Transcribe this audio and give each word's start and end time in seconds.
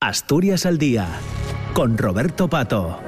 Asturias 0.00 0.64
al 0.64 0.78
Día, 0.78 1.08
con 1.74 1.98
Roberto 1.98 2.46
Pato. 2.46 3.00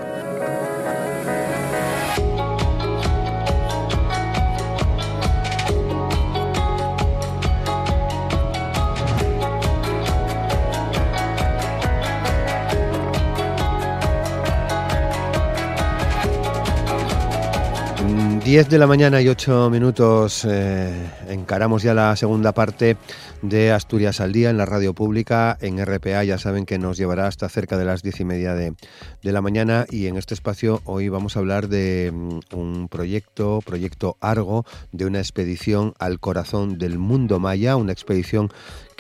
Diez 18.45 18.69
de 18.69 18.79
la 18.79 18.89
mañana 18.89 19.23
y 19.23 19.29
ocho 19.29 19.71
minutos 19.71 20.45
eh, 20.45 20.93
encaramos 21.29 21.85
ya 21.85 21.95
la 21.95 22.17
segunda 22.17 22.51
parte 22.51 22.97
de 23.43 23.73
Asturias 23.73 24.21
al 24.21 24.33
Día 24.33 24.51
en 24.51 24.59
la 24.59 24.67
radio 24.67 24.95
pública, 24.95 25.57
en 25.61 25.85
RPA. 25.85 26.25
Ya 26.25 26.39
saben 26.39 26.67
que 26.67 26.79
nos 26.79 26.97
llevará 26.97 27.27
hasta 27.27 27.49
cerca 27.49 27.77
de 27.77 27.85
las 27.85 28.03
diez 28.03 28.21
y 28.21 28.25
media 28.25 28.55
de, 28.55 28.75
la 29.23 29.41
mañana. 29.41 29.87
Y 29.91 30.07
en 30.07 30.17
este 30.17 30.35
espacio 30.35 30.83
hoy 30.85 31.09
vamos 31.09 31.37
a 31.37 31.41
hablar 31.41 31.69
de 31.69 32.11
mm, 32.13 32.57
un 32.57 32.89
proyecto, 32.89 33.61
proyecto 33.65 34.17
Argo, 34.21 34.65
de 34.93 35.07
una 35.07 35.19
expedición 35.19 35.95
al 35.99 36.21
corazón 36.21 36.79
del 36.79 36.99
mundo 36.99 37.39
maya, 37.39 37.77
una 37.77 37.93
expedición 37.93 38.51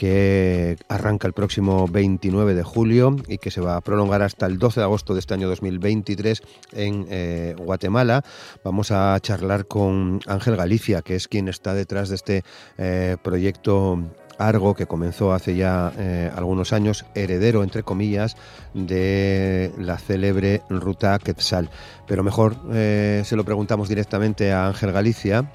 que 0.00 0.78
arranca 0.88 1.26
el 1.26 1.34
próximo 1.34 1.86
29 1.86 2.54
de 2.54 2.62
julio 2.62 3.16
y 3.28 3.36
que 3.36 3.50
se 3.50 3.60
va 3.60 3.76
a 3.76 3.82
prolongar 3.82 4.22
hasta 4.22 4.46
el 4.46 4.58
12 4.58 4.80
de 4.80 4.84
agosto 4.84 5.12
de 5.12 5.20
este 5.20 5.34
año 5.34 5.46
2023 5.46 6.42
en 6.72 7.06
eh, 7.10 7.54
Guatemala. 7.58 8.24
Vamos 8.64 8.92
a 8.92 9.20
charlar 9.20 9.66
con 9.66 10.20
Ángel 10.26 10.56
Galicia, 10.56 11.02
que 11.02 11.16
es 11.16 11.28
quien 11.28 11.48
está 11.48 11.74
detrás 11.74 12.08
de 12.08 12.14
este 12.14 12.44
eh, 12.78 13.18
proyecto 13.22 13.98
Argo, 14.38 14.74
que 14.74 14.86
comenzó 14.86 15.34
hace 15.34 15.54
ya 15.54 15.92
eh, 15.98 16.30
algunos 16.34 16.72
años, 16.72 17.04
heredero, 17.14 17.62
entre 17.62 17.82
comillas, 17.82 18.38
de 18.72 19.70
la 19.76 19.98
célebre 19.98 20.62
ruta 20.70 21.18
Quetzal. 21.18 21.68
Pero 22.06 22.22
mejor 22.22 22.56
se 22.72 23.36
lo 23.36 23.44
preguntamos 23.44 23.90
directamente 23.90 24.50
a 24.50 24.66
Ángel 24.66 24.92
Galicia 24.92 25.52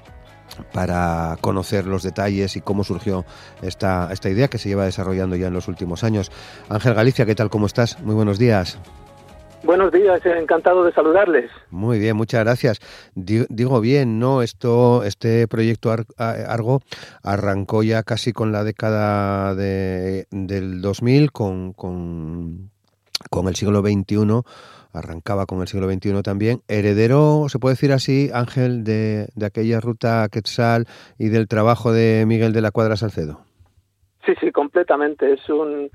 para 0.72 1.36
conocer 1.40 1.86
los 1.86 2.02
detalles 2.02 2.56
y 2.56 2.60
cómo 2.60 2.84
surgió 2.84 3.24
esta, 3.62 4.08
esta 4.12 4.30
idea 4.30 4.48
que 4.48 4.58
se 4.58 4.68
lleva 4.68 4.84
desarrollando 4.84 5.36
ya 5.36 5.48
en 5.48 5.54
los 5.54 5.68
últimos 5.68 6.04
años. 6.04 6.30
Ángel 6.68 6.94
Galicia, 6.94 7.26
¿qué 7.26 7.34
tal? 7.34 7.50
¿Cómo 7.50 7.66
estás? 7.66 8.00
Muy 8.02 8.14
buenos 8.14 8.38
días. 8.38 8.78
Buenos 9.66 9.90
días, 9.90 10.20
encantado 10.24 10.84
de 10.84 10.92
saludarles. 10.92 11.50
Muy 11.70 11.98
bien, 11.98 12.16
muchas 12.16 12.44
gracias. 12.44 12.78
Digo 13.16 13.80
bien, 13.80 14.20
¿no? 14.20 14.42
Esto, 14.42 15.02
este 15.02 15.48
proyecto 15.48 15.92
Argo 16.18 16.82
arrancó 17.24 17.82
ya 17.82 18.04
casi 18.04 18.32
con 18.32 18.52
la 18.52 18.62
década 18.62 19.56
de, 19.56 20.28
del 20.30 20.80
2000, 20.82 21.32
con, 21.32 21.72
con, 21.72 22.70
con 23.28 23.48
el 23.48 23.56
siglo 23.56 23.80
XXI 23.80 24.44
arrancaba 24.96 25.46
con 25.46 25.60
el 25.60 25.68
siglo 25.68 25.90
XXI 25.90 26.22
también, 26.22 26.62
heredero, 26.68 27.46
se 27.48 27.58
puede 27.58 27.74
decir 27.74 27.92
así, 27.92 28.30
Ángel, 28.32 28.84
de, 28.84 29.28
de, 29.34 29.46
aquella 29.46 29.80
ruta 29.80 30.28
Quetzal 30.30 30.86
y 31.18 31.28
del 31.28 31.48
trabajo 31.48 31.92
de 31.92 32.24
Miguel 32.26 32.52
de 32.52 32.62
la 32.62 32.70
Cuadra 32.70 32.96
Salcedo. 32.96 33.40
Sí, 34.24 34.32
sí, 34.40 34.50
completamente. 34.50 35.32
Es 35.32 35.48
un, 35.48 35.90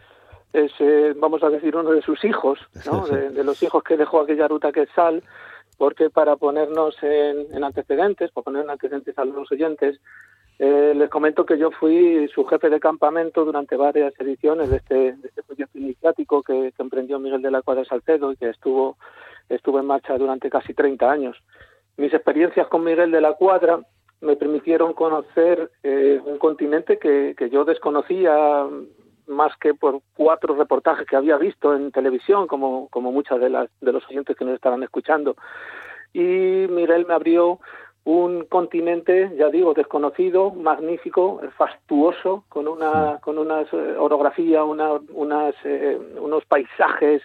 es, 0.54 0.72
eh, 0.80 1.14
vamos 1.18 1.44
a 1.44 1.50
decir, 1.50 1.76
uno 1.76 1.92
de 1.92 2.02
sus 2.02 2.24
hijos, 2.24 2.60
¿no? 2.86 3.06
de, 3.08 3.44
los 3.44 3.62
hijos 3.64 3.84
que 3.84 3.98
dejó 3.98 4.22
aquella 4.22 4.48
ruta 4.48 4.72
que 4.72 4.86
sal, 4.88 5.24
porque 5.78 6.10
para 6.10 6.36
ponernos 6.36 6.96
en, 7.02 7.64
antecedentes, 7.64 8.32
para 8.32 8.44
poner 8.44 8.64
en 8.64 8.70
antecedentes 8.70 9.18
a 9.18 9.26
los 9.26 9.52
oyentes, 9.52 10.00
eh, 10.60 10.94
les 10.96 11.10
comento 11.10 11.46
que 11.46 11.58
yo 11.58 11.72
fui 11.72 12.28
su 12.34 12.46
jefe 12.46 12.70
de 12.70 12.80
campamento 12.80 13.44
durante 13.46 13.76
varias 13.76 14.14
ediciones 14.20 14.70
de 14.70 14.78
este, 14.78 14.96
de 14.96 15.28
este 15.28 15.44
proyecto 15.44 15.78
iniciático 15.78 16.44
que, 16.44 16.74
emprendió 16.78 17.20
Miguel 17.20 17.42
de 17.42 17.52
la 17.52 17.62
Cuadra 17.62 17.86
Salcedo 17.86 18.32
y 18.32 18.36
que 18.36 18.50
estuvo, 18.50 18.98
estuvo 19.50 19.80
en 19.80 19.86
marcha 19.86 20.18
durante 20.18 20.50
casi 20.50 20.74
30 20.74 21.10
años. 21.10 21.38
Mis 21.98 22.14
experiencias 22.14 22.68
con 22.68 22.84
Miguel 22.84 23.12
de 23.12 23.22
la 23.22 23.34
Cuadra 23.34 23.80
me 24.22 24.36
permitieron 24.36 24.94
conocer 24.94 25.72
eh, 25.84 26.22
un 26.24 26.38
continente 26.38 27.00
que, 27.00 27.34
que 27.36 27.50
yo 27.50 27.66
desconocía 27.66 28.68
más 29.28 29.56
que 29.58 29.74
por 29.74 30.02
cuatro 30.16 30.56
reportajes 30.56 31.08
que 31.08 31.16
había 31.16 31.38
visto 31.38 31.76
en 31.76 31.92
televisión, 31.92 32.48
como, 32.48 32.88
como 32.90 33.12
muchas 33.12 33.40
de, 33.40 33.50
las, 33.50 33.70
de 33.80 33.92
los 33.92 34.08
oyentes 34.08 34.36
que 34.36 34.46
nos 34.46 34.56
estaban 34.56 34.84
escuchando. 34.84 35.36
Y 36.14 36.20
Miguel 36.70 37.06
me 37.08 37.14
abrió 37.14 37.60
un 38.04 38.46
continente, 38.46 39.32
ya 39.38 39.50
digo, 39.50 39.74
desconocido, 39.74 40.52
magnífico, 40.52 41.42
fastuoso, 41.56 42.46
con 42.50 42.68
una, 42.68 43.20
con 43.22 43.38
una 43.38 43.64
orografía, 44.00 44.64
una, 44.64 44.94
unas, 45.14 45.54
eh, 45.64 46.00
unos 46.20 46.44
paisajes, 46.46 47.22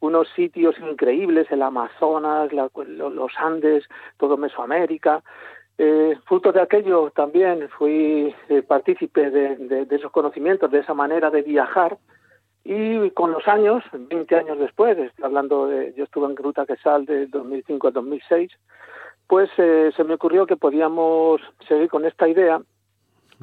unos 0.00 0.28
sitios 0.36 0.76
increíbles, 0.78 1.50
el 1.50 1.62
Amazonas, 1.62 2.50
los 2.52 3.32
Andes, 3.38 3.88
todo 4.16 4.36
Mesoamérica, 4.36 5.22
eh, 5.80 6.18
fruto 6.26 6.50
de 6.50 6.60
aquello 6.60 7.12
también 7.14 7.68
fui 7.68 8.34
eh, 8.48 8.62
partícipe 8.62 9.30
de, 9.30 9.86
esos 9.90 10.10
conocimientos, 10.10 10.70
de 10.72 10.80
esa 10.80 10.92
manera 10.92 11.30
de 11.30 11.42
viajar. 11.42 11.98
Y 12.64 13.10
con 13.10 13.30
los 13.30 13.46
años, 13.46 13.84
20 13.92 14.36
años 14.36 14.58
después, 14.58 14.98
hablando 15.22 15.68
de, 15.68 15.94
yo 15.96 16.04
estuve 16.04 16.26
en 16.26 16.36
Ruta 16.36 16.66
Quesal 16.66 17.06
de 17.06 17.28
2005 17.28 17.88
a 17.88 17.90
2006, 17.92 18.50
pues 19.28 19.50
eh, 19.58 19.92
se 19.94 20.04
me 20.04 20.14
ocurrió 20.14 20.46
que 20.46 20.56
podíamos 20.56 21.40
seguir 21.68 21.88
con 21.88 22.04
esta 22.06 22.26
idea, 22.26 22.60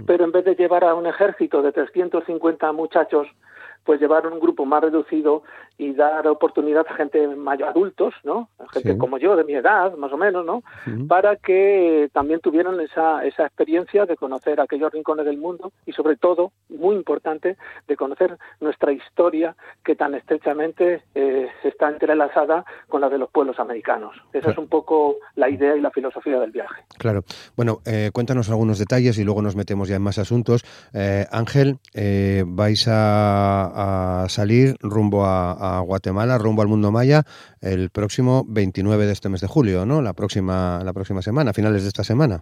pero 0.06 0.26
en 0.26 0.32
vez 0.32 0.44
de 0.44 0.56
llevar 0.56 0.84
a 0.84 0.96
un 0.96 1.06
ejército 1.06 1.62
de 1.62 1.72
350 1.72 2.72
muchachos 2.74 3.28
pues 3.86 4.02
llevar 4.02 4.28
un 4.28 4.40
grupo 4.40 4.66
más 4.66 4.82
reducido 4.82 5.44
y 5.78 5.94
dar 5.94 6.28
oportunidad 6.28 6.86
a 6.90 6.96
gente 6.96 7.28
mayor 7.28 7.70
adultos, 7.70 8.14
¿no? 8.24 8.50
gente 8.72 8.98
como 8.98 9.18
yo, 9.18 9.36
de 9.36 9.44
mi 9.44 9.54
edad, 9.54 9.96
más 9.98 10.12
o 10.12 10.18
menos, 10.18 10.46
¿no? 10.46 10.64
Para 11.08 11.36
que 11.36 12.10
también 12.14 12.40
tuvieran 12.40 12.80
esa, 12.80 13.26
esa 13.26 13.46
experiencia 13.46 14.06
de 14.06 14.16
conocer 14.16 14.60
aquellos 14.60 14.92
rincones 14.92 15.26
del 15.26 15.38
mundo 15.38 15.72
y 15.86 15.92
sobre 15.92 16.16
todo, 16.16 16.52
muy 16.70 16.96
importante, 16.96 17.58
de 17.88 17.96
conocer 17.96 18.38
nuestra 18.60 18.92
historia 18.92 19.56
que 19.84 19.96
tan 19.96 20.16
estrechamente 20.16 21.04
eh, 21.14 21.48
está 21.64 21.90
entrelazada 21.90 22.66
con 22.88 23.02
la 23.02 23.10
de 23.10 23.18
los 23.18 23.30
pueblos 23.30 23.60
americanos. 23.60 24.16
Esa 24.34 24.52
es 24.52 24.58
un 24.58 24.68
poco 24.68 25.18
la 25.36 25.50
idea 25.50 25.76
y 25.76 25.82
la 25.82 25.92
filosofía 25.92 26.40
del 26.40 26.52
viaje. 26.52 26.84
Claro. 26.98 27.24
Bueno, 27.56 27.80
eh, 27.86 28.10
cuéntanos 28.14 28.50
algunos 28.50 28.80
detalles 28.80 29.18
y 29.18 29.24
luego 29.24 29.42
nos 29.42 29.56
metemos 29.56 29.90
ya 29.90 29.98
en 29.98 30.02
más 30.02 30.18
asuntos. 30.18 30.64
Eh, 30.94 31.26
Ángel, 31.32 31.78
vais 32.46 32.88
a 32.88 33.75
a 33.76 34.26
salir 34.30 34.76
rumbo 34.80 35.26
a, 35.26 35.82
Guatemala, 35.82 36.38
rumbo 36.38 36.62
al 36.62 36.68
mundo 36.68 36.92
maya, 36.92 37.24
el 37.62 37.90
próximo 37.90 38.46
29 38.48 39.06
de 39.06 39.12
este 39.12 39.30
mes 39.30 39.42
de 39.42 39.48
julio, 39.48 39.86
¿no? 39.86 40.02
La 40.02 40.14
próxima, 40.14 40.82
la 40.84 40.94
próxima 40.94 41.22
semana, 41.22 41.54
finales 41.54 41.84
de 41.84 41.90
esta 41.90 42.04
semana. 42.04 42.42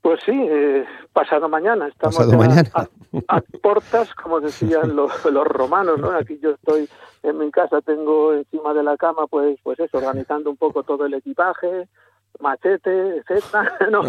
Pues 0.00 0.20
sí, 0.24 0.32
eh, 0.32 0.84
pasado 1.12 1.48
mañana. 1.48 1.88
Estamos 1.88 2.16
pasado 2.16 2.38
mañana. 2.38 2.70
A, 3.28 3.40
portas, 3.62 4.14
como 4.14 4.40
decían 4.40 4.94
los, 4.94 5.24
los 5.24 5.46
romanos, 5.46 5.98
¿no? 5.98 6.12
Aquí 6.12 6.38
yo 6.40 6.50
estoy 6.50 6.88
en 7.24 7.38
mi 7.38 7.50
casa, 7.50 7.80
tengo 7.80 8.34
encima 8.34 8.72
de 8.74 8.84
la 8.84 8.96
cama, 8.96 9.26
pues, 9.26 9.58
pues 9.62 9.80
eso, 9.80 9.98
organizando 9.98 10.50
un 10.50 10.56
poco 10.56 10.84
todo 10.84 11.06
el 11.06 11.14
equipaje, 11.14 11.88
machete, 12.38 13.18
etcétera, 13.18 13.76
¿no? 13.90 14.02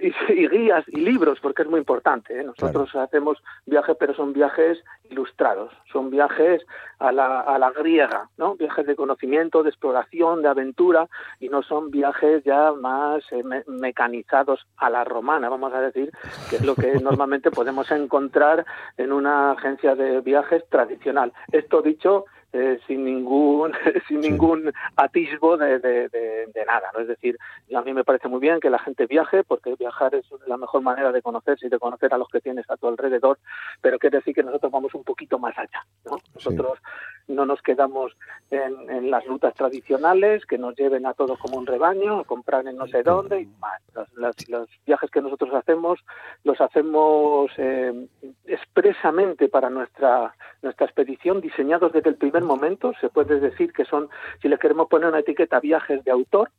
Y, 0.00 0.48
guías 0.48 0.84
y 0.88 1.00
libros, 1.00 1.38
porque 1.40 1.62
es 1.62 1.68
muy 1.68 1.78
importante. 1.78 2.40
¿eh? 2.40 2.44
Nosotros 2.44 2.94
hacemos 2.94 3.42
viajes, 3.64 3.96
pero 3.98 4.14
son 4.14 4.32
viajes 4.32 4.78
ilustrados, 5.10 5.72
son 5.92 6.10
viajes 6.10 6.62
a 6.98 7.12
la, 7.12 7.40
a 7.40 7.58
la 7.58 7.70
griega, 7.70 8.28
¿no? 8.36 8.56
Viajes 8.56 8.86
de 8.86 8.96
conocimiento, 8.96 9.62
de 9.62 9.70
exploración, 9.70 10.42
de 10.42 10.48
aventura, 10.48 11.08
y 11.40 11.48
no 11.48 11.62
son 11.62 11.90
viajes 11.90 12.42
ya 12.44 12.72
más 12.72 13.22
eh, 13.32 13.42
mecanizados 13.66 14.66
a 14.76 14.90
la 14.90 15.04
romana, 15.04 15.48
vamos 15.48 15.72
a 15.74 15.80
decir, 15.80 16.10
que 16.50 16.56
es 16.56 16.64
lo 16.64 16.74
que 16.74 16.94
normalmente 17.02 17.50
podemos 17.50 17.90
encontrar 17.90 18.64
en 18.96 19.12
una 19.12 19.52
agencia 19.52 19.94
de 19.94 20.20
viajes 20.20 20.64
tradicional. 20.68 21.32
Esto 21.52 21.82
dicho 21.82 22.24
eh, 22.56 22.80
sin 22.86 23.04
ningún 23.04 23.72
sin 24.08 24.20
ningún 24.20 24.72
atisbo 24.96 25.56
de, 25.56 25.78
de, 25.78 26.64
nada 26.66 26.90
no 26.94 27.00
es 27.00 27.08
decir 27.08 27.38
a 27.74 27.82
mí 27.82 27.92
me 27.92 28.02
parece 28.02 28.28
muy 28.28 28.40
bien 28.40 28.60
que 28.60 28.70
la 28.70 28.78
gente 28.78 29.06
viaje 29.06 29.44
porque 29.44 29.74
viajar 29.76 30.14
es 30.14 30.24
la 30.46 30.56
mejor 30.56 30.82
manera 30.82 31.12
de 31.12 31.22
conocerse 31.22 31.66
y 31.66 31.70
de 31.70 31.78
conocer 31.78 32.12
a 32.12 32.18
los 32.18 32.28
que 32.28 32.40
tienes 32.40 32.68
a 32.70 32.76
tu 32.76 32.88
alrededor 32.88 33.38
pero 33.80 33.98
quiere 33.98 34.18
decir 34.18 34.34
que 34.34 34.42
nosotros 34.42 34.72
vamos 34.72 34.94
un 34.94 35.04
poquito 35.04 35.38
más 35.38 35.56
allá 35.58 35.86
¿no? 36.06 36.18
nosotros 36.34 36.78
no 37.28 37.44
nos 37.44 37.60
quedamos 37.62 38.16
en, 38.50 39.10
las 39.10 39.24
rutas 39.26 39.54
tradicionales 39.54 40.44
que 40.46 40.58
nos 40.58 40.74
lleven 40.76 41.06
a 41.06 41.14
todos 41.14 41.38
como 41.38 41.58
un 41.58 41.66
rebaño 41.66 42.20
a 42.20 42.24
comprar 42.24 42.66
en 42.66 42.76
no 42.76 42.86
sé 42.86 43.02
dónde 43.02 43.42
y 43.42 43.46
más. 43.58 43.80
Los, 44.14 44.36
viajes 44.84 45.10
que 45.10 45.20
nosotros 45.20 45.52
hacemos 45.54 46.00
los 46.44 46.60
hacemos 46.60 47.50
eh, 47.56 48.08
expresamente 48.46 49.48
para 49.48 49.70
nuestra 49.70 50.34
nuestra 50.62 50.86
expedición 50.86 51.40
diseñados 51.40 51.92
desde 51.92 52.10
el 52.10 52.16
primer 52.16 52.42
momento 52.42 52.92
se 53.00 53.08
puede 53.08 53.40
decir 53.40 53.72
que 53.72 53.84
son 53.84 54.08
si 54.40 54.48
le 54.48 54.58
queremos 54.58 54.88
poner 54.88 55.08
una 55.08 55.20
etiqueta 55.20 55.60
viajes 55.60 56.04
de 56.04 56.10
autor 56.10 56.50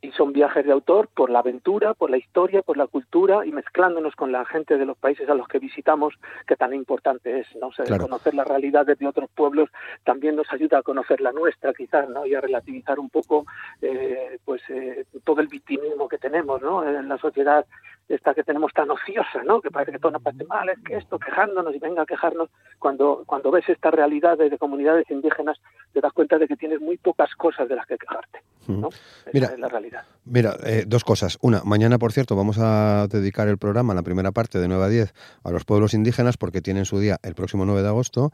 y 0.00 0.12
son 0.12 0.32
viajes 0.32 0.64
de 0.64 0.72
autor 0.72 1.08
por 1.08 1.30
la 1.30 1.40
aventura, 1.40 1.94
por 1.94 2.10
la 2.10 2.18
historia, 2.18 2.62
por 2.62 2.76
la 2.76 2.86
cultura 2.86 3.44
y 3.46 3.52
mezclándonos 3.52 4.14
con 4.14 4.30
la 4.30 4.44
gente 4.44 4.76
de 4.78 4.84
los 4.84 4.96
países 4.96 5.28
a 5.28 5.34
los 5.34 5.48
que 5.48 5.58
visitamos, 5.58 6.14
que 6.46 6.56
tan 6.56 6.74
importante 6.74 7.40
es, 7.40 7.46
¿no? 7.56 7.70
conocer 7.98 8.34
las 8.34 8.46
realidades 8.46 8.98
de 8.98 9.06
otros 9.08 9.28
pueblos 9.34 9.70
también 10.04 10.36
nos 10.36 10.52
ayuda 10.52 10.78
a 10.78 10.82
conocer 10.82 11.20
la 11.20 11.32
nuestra, 11.32 11.72
quizás, 11.72 12.08
¿no? 12.08 12.26
Y 12.26 12.34
a 12.34 12.40
relativizar 12.40 12.98
un 12.98 13.10
poco, 13.10 13.46
eh, 13.82 14.38
pues, 14.44 14.62
eh, 14.68 15.06
todo 15.24 15.40
el 15.40 15.48
victimismo 15.48 16.08
que 16.08 16.18
tenemos, 16.18 16.62
¿no? 16.62 16.86
En 16.86 17.08
la 17.08 17.18
sociedad 17.18 17.66
esta 18.08 18.34
que 18.34 18.44
tenemos 18.44 18.72
tan 18.72 18.90
ociosa, 18.90 19.42
¿no? 19.44 19.60
Que 19.60 19.70
parece 19.70 19.92
que 19.92 19.98
todo 19.98 20.12
nos 20.12 20.22
parece 20.22 20.44
mal, 20.44 20.68
es 20.68 20.78
que 20.84 20.96
esto, 20.96 21.18
quejándonos 21.18 21.74
y 21.74 21.78
venga 21.78 22.02
a 22.02 22.06
quejarnos, 22.06 22.48
cuando, 22.78 23.24
cuando 23.26 23.50
ves 23.50 23.68
esta 23.68 23.90
realidad 23.90 24.38
de, 24.38 24.56
comunidades 24.58 25.10
indígenas, 25.10 25.58
te 25.92 26.00
das 26.00 26.12
cuenta 26.12 26.38
de 26.38 26.46
que 26.46 26.56
tienes 26.56 26.80
muy 26.80 26.96
pocas 26.96 27.34
cosas 27.34 27.68
de 27.68 27.76
las 27.76 27.86
que 27.86 27.98
quejarte, 27.98 28.42
¿no? 28.68 28.90
Mira, 29.32 29.48
es 29.48 29.58
la 29.58 29.68
realidad. 29.68 30.04
Mira, 30.24 30.56
eh, 30.64 30.84
dos 30.86 31.04
cosas. 31.04 31.38
Una, 31.40 31.62
mañana, 31.64 31.98
por 31.98 32.12
cierto, 32.12 32.36
vamos 32.36 32.58
a 32.60 33.06
dedicar 33.08 33.48
el 33.48 33.58
programa, 33.58 33.94
la 33.94 34.02
primera 34.02 34.32
parte 34.32 34.58
de 34.58 34.68
9 34.68 34.84
a 34.84 34.88
10, 34.88 35.14
a 35.44 35.50
los 35.50 35.64
pueblos 35.64 35.94
indígenas 35.94 36.36
porque 36.36 36.62
tienen 36.62 36.84
su 36.84 36.98
día 36.98 37.18
el 37.22 37.34
próximo 37.34 37.64
9 37.64 37.82
de 37.82 37.88
agosto 37.88 38.32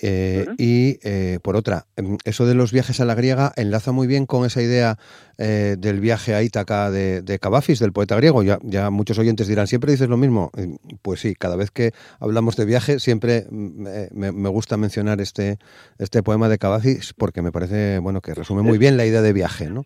eh, 0.00 0.46
y 0.58 0.98
eh, 1.02 1.40
por 1.42 1.56
otra, 1.56 1.86
em, 1.96 2.18
eso 2.24 2.46
de 2.46 2.54
los 2.54 2.72
viajes 2.72 3.00
a 3.00 3.04
la 3.04 3.14
griega 3.14 3.52
enlaza 3.56 3.90
muy 3.90 4.06
bien 4.06 4.26
con 4.26 4.46
esa 4.46 4.62
idea 4.62 4.96
eh, 5.38 5.76
del 5.78 6.00
viaje 6.00 6.34
a 6.34 6.42
Ítaca 6.42 6.90
de, 6.90 7.22
de 7.22 7.38
Cavafis, 7.38 7.80
del 7.80 7.92
poeta 7.92 8.16
griego. 8.16 8.42
Ya, 8.42 8.58
ya 8.62 8.90
muchos 8.90 9.18
oyentes 9.18 9.48
dirán, 9.48 9.66
¿siempre 9.66 9.92
dices 9.92 10.08
lo 10.08 10.16
mismo? 10.16 10.52
Pues 11.02 11.20
sí, 11.20 11.34
cada 11.34 11.56
vez 11.56 11.70
que 11.70 11.92
hablamos 12.20 12.56
de 12.56 12.64
viaje 12.64 13.00
siempre 13.00 13.46
mm, 13.50 13.86
me, 14.12 14.32
me 14.32 14.48
gusta 14.48 14.76
mencionar 14.76 15.20
este, 15.20 15.58
este 15.98 16.22
poema 16.22 16.48
de 16.48 16.58
Cavafis 16.58 17.12
porque 17.14 17.42
me 17.42 17.50
parece 17.50 17.98
bueno 17.98 18.20
que 18.20 18.34
resume 18.34 18.62
muy 18.62 18.78
bien 18.78 18.96
la 18.96 19.04
idea 19.04 19.22
de 19.22 19.32
viaje. 19.32 19.68
¿no? 19.68 19.84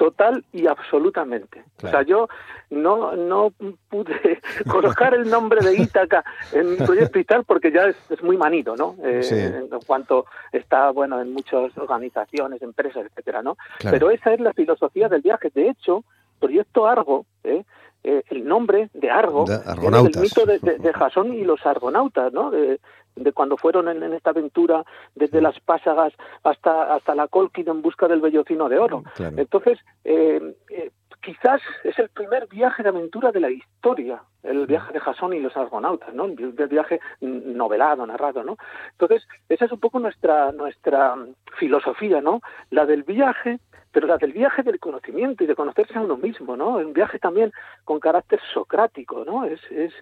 Total 0.00 0.42
y 0.50 0.66
absolutamente. 0.66 1.62
O 1.82 1.88
sea, 1.88 2.00
yo 2.00 2.26
no, 2.70 3.14
no 3.16 3.52
pude 3.90 4.40
colocar 4.66 5.12
el 5.12 5.28
nombre 5.28 5.62
de 5.62 5.74
Ítaca 5.74 6.24
en 6.54 6.70
mi 6.70 6.76
proyecto 6.76 7.18
y 7.18 7.24
tal 7.24 7.44
porque 7.44 7.70
ya 7.70 7.84
es, 7.84 8.22
muy 8.22 8.38
manido, 8.38 8.74
¿no? 8.76 8.96
Eh, 9.04 9.20
en 9.30 9.68
cuanto 9.86 10.24
está, 10.52 10.90
bueno, 10.90 11.20
en 11.20 11.34
muchas 11.34 11.76
organizaciones, 11.76 12.62
empresas, 12.62 13.04
etcétera, 13.04 13.42
¿no? 13.42 13.58
Pero 13.78 14.10
esa 14.10 14.32
es 14.32 14.40
la 14.40 14.54
filosofía 14.54 15.10
del 15.10 15.20
viaje. 15.20 15.50
De 15.54 15.68
hecho, 15.68 16.02
Proyecto 16.38 16.86
Argo, 16.86 17.26
¿eh? 17.44 17.62
Eh, 18.02 18.22
el 18.30 18.46
nombre 18.46 18.88
de 18.94 19.10
Argo, 19.10 19.44
de 19.44 19.56
el 19.56 20.18
mito 20.18 20.46
de, 20.46 20.58
de, 20.58 20.92
Jasón 20.94 21.34
y 21.34 21.44
los 21.44 21.66
argonautas, 21.66 22.32
¿no? 22.32 22.50
De, 22.50 22.80
de 23.16 23.32
cuando 23.32 23.56
fueron 23.56 23.88
en, 23.88 24.12
esta 24.12 24.30
aventura 24.30 24.84
desde 25.14 25.40
las 25.40 25.58
Pásagas 25.60 26.12
hasta, 26.42 26.94
hasta 26.94 27.14
la 27.14 27.28
Colquid 27.28 27.68
en 27.68 27.82
busca 27.82 28.08
del 28.08 28.20
vellocino 28.20 28.68
de 28.68 28.78
oro. 28.78 29.02
Entonces, 29.36 29.78
eh, 30.04 30.54
eh, 30.70 30.90
quizás 31.22 31.60
es 31.84 31.98
el 31.98 32.08
primer 32.08 32.46
viaje 32.48 32.82
de 32.82 32.88
aventura 32.88 33.30
de 33.32 33.40
la 33.40 33.50
historia, 33.50 34.22
el 34.42 34.66
viaje 34.66 34.92
de 34.92 35.00
Jasón 35.00 35.34
y 35.34 35.40
los 35.40 35.56
argonautas, 35.56 36.14
¿no? 36.14 36.26
El 36.26 36.68
viaje 36.68 37.00
novelado, 37.20 38.06
narrado, 38.06 38.42
¿no? 38.42 38.56
Entonces, 38.92 39.26
esa 39.48 39.64
es 39.64 39.72
un 39.72 39.80
poco 39.80 39.98
nuestra 39.98 40.52
nuestra 40.52 41.16
filosofía, 41.58 42.20
¿no? 42.20 42.40
La 42.70 42.86
del 42.86 43.02
viaje 43.02 43.60
pero 43.92 44.06
la 44.06 44.18
del 44.18 44.32
viaje 44.32 44.62
del 44.62 44.78
conocimiento 44.78 45.42
y 45.42 45.46
de 45.46 45.54
conocerse 45.54 45.98
a 45.98 46.02
uno 46.02 46.16
mismo, 46.16 46.56
¿no? 46.56 46.76
Un 46.76 46.92
viaje 46.92 47.18
también 47.18 47.52
con 47.84 47.98
carácter 47.98 48.40
socrático, 48.54 49.24
¿no? 49.24 49.44
Es, 49.44 49.60
es 49.70 49.92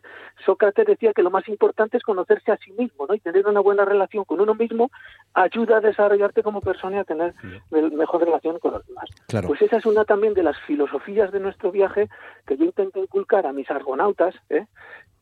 Sócrates 0.44 0.86
decía 0.86 1.12
que 1.12 1.22
lo 1.22 1.30
más 1.30 1.48
importante 1.48 1.96
es 1.96 2.02
conocerse 2.02 2.52
a 2.52 2.58
sí 2.58 2.72
mismo, 2.72 3.06
¿no? 3.06 3.14
Y 3.14 3.20
tener 3.20 3.46
una 3.46 3.60
buena 3.60 3.84
relación 3.84 4.24
con 4.24 4.40
uno 4.40 4.54
mismo 4.54 4.90
ayuda 5.34 5.78
a 5.78 5.80
desarrollarte 5.80 6.42
como 6.42 6.60
persona 6.60 6.96
y 6.96 7.00
a 7.00 7.04
tener 7.04 7.34
mejor 7.70 8.24
relación 8.24 8.58
con 8.58 8.72
los 8.72 8.86
demás. 8.86 9.08
Pues 9.46 9.62
esa 9.62 9.78
es 9.78 9.86
una 9.86 10.04
también 10.04 10.34
de 10.34 10.42
las 10.42 10.58
filosofías 10.66 11.32
de 11.32 11.40
nuestro 11.40 11.72
viaje 11.72 12.08
que 12.46 12.56
yo 12.56 12.64
intento 12.64 13.02
inculcar 13.02 13.46
a 13.46 13.52
mis 13.52 13.70
argonautas, 13.70 14.27
¿eh? 14.48 14.66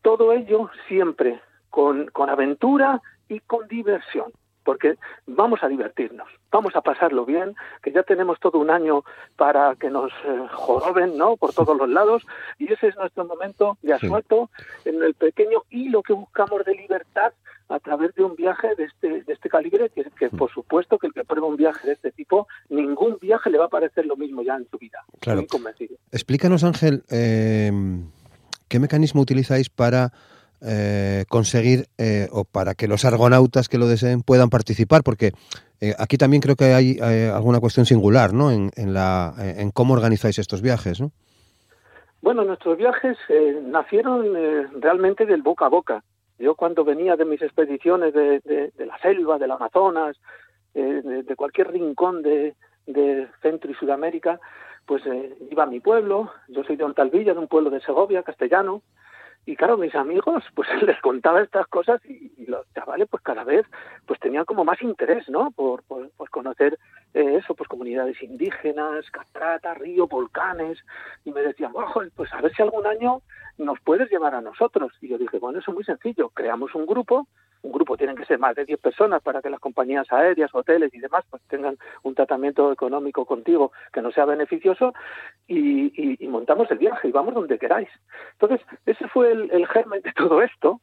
Todo 0.02 0.32
ello 0.32 0.70
siempre 0.88 1.40
con, 1.70 2.06
con 2.06 2.30
aventura 2.30 3.02
y 3.28 3.40
con 3.40 3.66
diversión 3.68 4.32
porque 4.66 4.96
vamos 5.26 5.62
a 5.62 5.68
divertirnos, 5.68 6.28
vamos 6.50 6.74
a 6.74 6.80
pasarlo 6.82 7.24
bien, 7.24 7.54
que 7.82 7.92
ya 7.92 8.02
tenemos 8.02 8.38
todo 8.40 8.58
un 8.58 8.68
año 8.68 9.04
para 9.36 9.76
que 9.76 9.88
nos 9.88 10.10
eh, 10.24 10.46
joroben, 10.50 11.16
¿no? 11.16 11.36
Por 11.36 11.54
todos 11.54 11.78
los 11.78 11.88
lados, 11.88 12.26
y 12.58 12.70
ese 12.70 12.88
es 12.88 12.96
nuestro 12.96 13.24
momento 13.24 13.78
de 13.82 13.94
asueto 13.94 14.50
en 14.84 15.00
el 15.02 15.14
pequeño 15.14 15.62
hilo 15.70 16.02
que 16.02 16.12
buscamos 16.12 16.64
de 16.64 16.74
libertad 16.74 17.32
a 17.68 17.78
través 17.78 18.14
de 18.16 18.24
un 18.24 18.34
viaje 18.34 18.74
de 18.76 18.84
este, 18.84 19.22
de 19.22 19.32
este 19.32 19.48
calibre, 19.48 19.88
que, 19.90 20.04
que 20.18 20.30
por 20.30 20.50
supuesto 20.50 20.98
que 20.98 21.06
el 21.06 21.12
que 21.12 21.24
prueba 21.24 21.46
un 21.46 21.56
viaje 21.56 21.86
de 21.86 21.94
este 21.94 22.10
tipo, 22.10 22.48
ningún 22.68 23.18
viaje 23.20 23.50
le 23.50 23.58
va 23.58 23.66
a 23.66 23.68
parecer 23.68 24.04
lo 24.04 24.16
mismo 24.16 24.42
ya 24.42 24.56
en 24.56 24.68
su 24.68 24.78
vida. 24.78 25.04
Claro. 25.20 25.44
Explícanos, 26.10 26.64
Ángel, 26.64 27.04
eh, 27.10 27.70
¿qué 28.68 28.78
mecanismo 28.78 29.20
utilizáis 29.20 29.68
para 29.68 30.12
eh, 30.62 31.26
conseguir 31.28 31.84
eh, 31.98 32.28
o 32.32 32.44
para 32.44 32.74
que 32.74 32.88
los 32.88 33.04
argonautas 33.04 33.68
que 33.68 33.76
lo 33.76 33.86
deseen 33.86 34.22
puedan 34.22 34.48
participar, 34.48 35.02
porque 35.04 35.32
eh, 35.82 35.92
aquí 35.98 36.16
también 36.16 36.40
creo 36.40 36.56
que 36.56 36.72
hay 36.72 36.98
alguna 36.98 37.60
cuestión 37.60 37.84
singular, 37.84 38.32
¿no? 38.32 38.50
En, 38.50 38.70
la, 38.94 39.34
en 39.38 39.70
cómo 39.70 39.92
organizáis 39.92 40.38
estos 40.38 40.62
viajes, 40.62 40.98
¿no? 40.98 41.10
Bueno, 42.22 42.42
nuestros 42.44 42.78
viajes 42.78 43.18
nacieron 43.64 44.32
realmente 44.80 45.26
del 45.26 45.42
boca 45.42 45.66
a 45.66 45.68
boca. 45.68 46.02
Yo 46.38 46.54
cuando 46.54 46.84
venía 46.84 47.16
de 47.16 47.26
mis 47.26 47.42
expediciones 47.42 48.14
de, 48.14 48.40
de, 48.40 48.86
la 48.86 48.98
selva, 48.98 49.38
del 49.38 49.50
Amazonas, 49.50 50.16
de, 50.72 51.34
cualquier 51.36 51.70
rincón 51.70 52.22
de, 52.22 52.54
Centro 53.42 53.70
y 53.70 53.74
Sudamérica, 53.74 54.40
pues 54.86 55.02
iba 55.50 55.64
a 55.64 55.66
mi 55.66 55.80
pueblo. 55.80 56.30
Yo 56.48 56.64
soy 56.64 56.76
de 56.76 56.84
Ontalvilla, 56.84 57.34
de 57.34 57.40
un 57.40 57.48
pueblo 57.48 57.70
de 57.70 57.80
Segovia, 57.80 58.22
castellano, 58.22 58.82
y 59.48 59.54
claro, 59.54 59.76
mis 59.76 59.94
amigos, 59.94 60.42
pues 60.54 60.68
les 60.82 61.00
contaba 61.00 61.40
estas 61.40 61.68
cosas 61.68 62.04
y, 62.04 62.44
los 62.46 62.66
chavales, 62.74 63.08
pues 63.08 63.22
cada 63.22 63.44
vez, 63.44 63.64
pues 64.06 64.20
tenían 64.20 64.44
como 64.44 64.64
más 64.64 64.82
interés, 64.82 65.28
¿no? 65.28 65.52
Por, 65.52 65.82
por, 65.84 66.10
conocer 66.30 66.78
eh, 67.14 67.38
eso, 67.42 67.54
pues 67.54 67.68
comunidades 67.68 68.20
indígenas, 68.22 69.10
castratas, 69.10 69.78
ríos, 69.78 70.08
volcanes, 70.08 70.78
y 71.24 71.32
me 71.32 71.42
decían, 71.42 71.72
ojo, 71.74 72.02
pues 72.14 72.32
a 72.32 72.40
ver 72.40 72.52
si 72.54 72.62
algún 72.62 72.86
año 72.86 73.22
nos 73.56 73.80
puedes 73.80 74.10
llevar 74.10 74.34
a 74.34 74.40
nosotros. 74.40 74.92
Y 75.00 75.08
yo 75.08 75.18
dije, 75.18 75.38
bueno, 75.38 75.60
eso 75.60 75.70
es 75.70 75.74
muy 75.74 75.84
sencillo, 75.84 76.28
creamos 76.30 76.74
un 76.74 76.86
grupo, 76.86 77.26
un 77.62 77.72
grupo 77.72 77.96
tienen 77.96 78.16
que 78.16 78.24
ser 78.24 78.38
más 78.38 78.54
de 78.54 78.64
10 78.64 78.80
personas 78.80 79.22
para 79.22 79.42
que 79.42 79.50
las 79.50 79.60
compañías 79.60 80.10
aéreas, 80.12 80.54
hoteles 80.54 80.92
y 80.94 80.98
demás 80.98 81.24
pues 81.30 81.42
tengan 81.48 81.76
un 82.02 82.14
tratamiento 82.14 82.72
económico 82.72 83.24
contigo 83.24 83.72
que 83.92 84.02
no 84.02 84.12
sea 84.12 84.24
beneficioso 84.24 84.94
y, 85.46 86.16
montamos 86.26 86.70
el 86.70 86.78
viaje 86.78 87.08
y 87.08 87.12
vamos 87.12 87.34
donde 87.34 87.58
queráis. 87.58 87.88
Entonces, 88.32 88.60
ese 88.84 89.08
fue 89.08 89.32
el, 89.32 89.66
germen 89.66 90.02
de 90.02 90.12
todo 90.12 90.42
esto. 90.42 90.80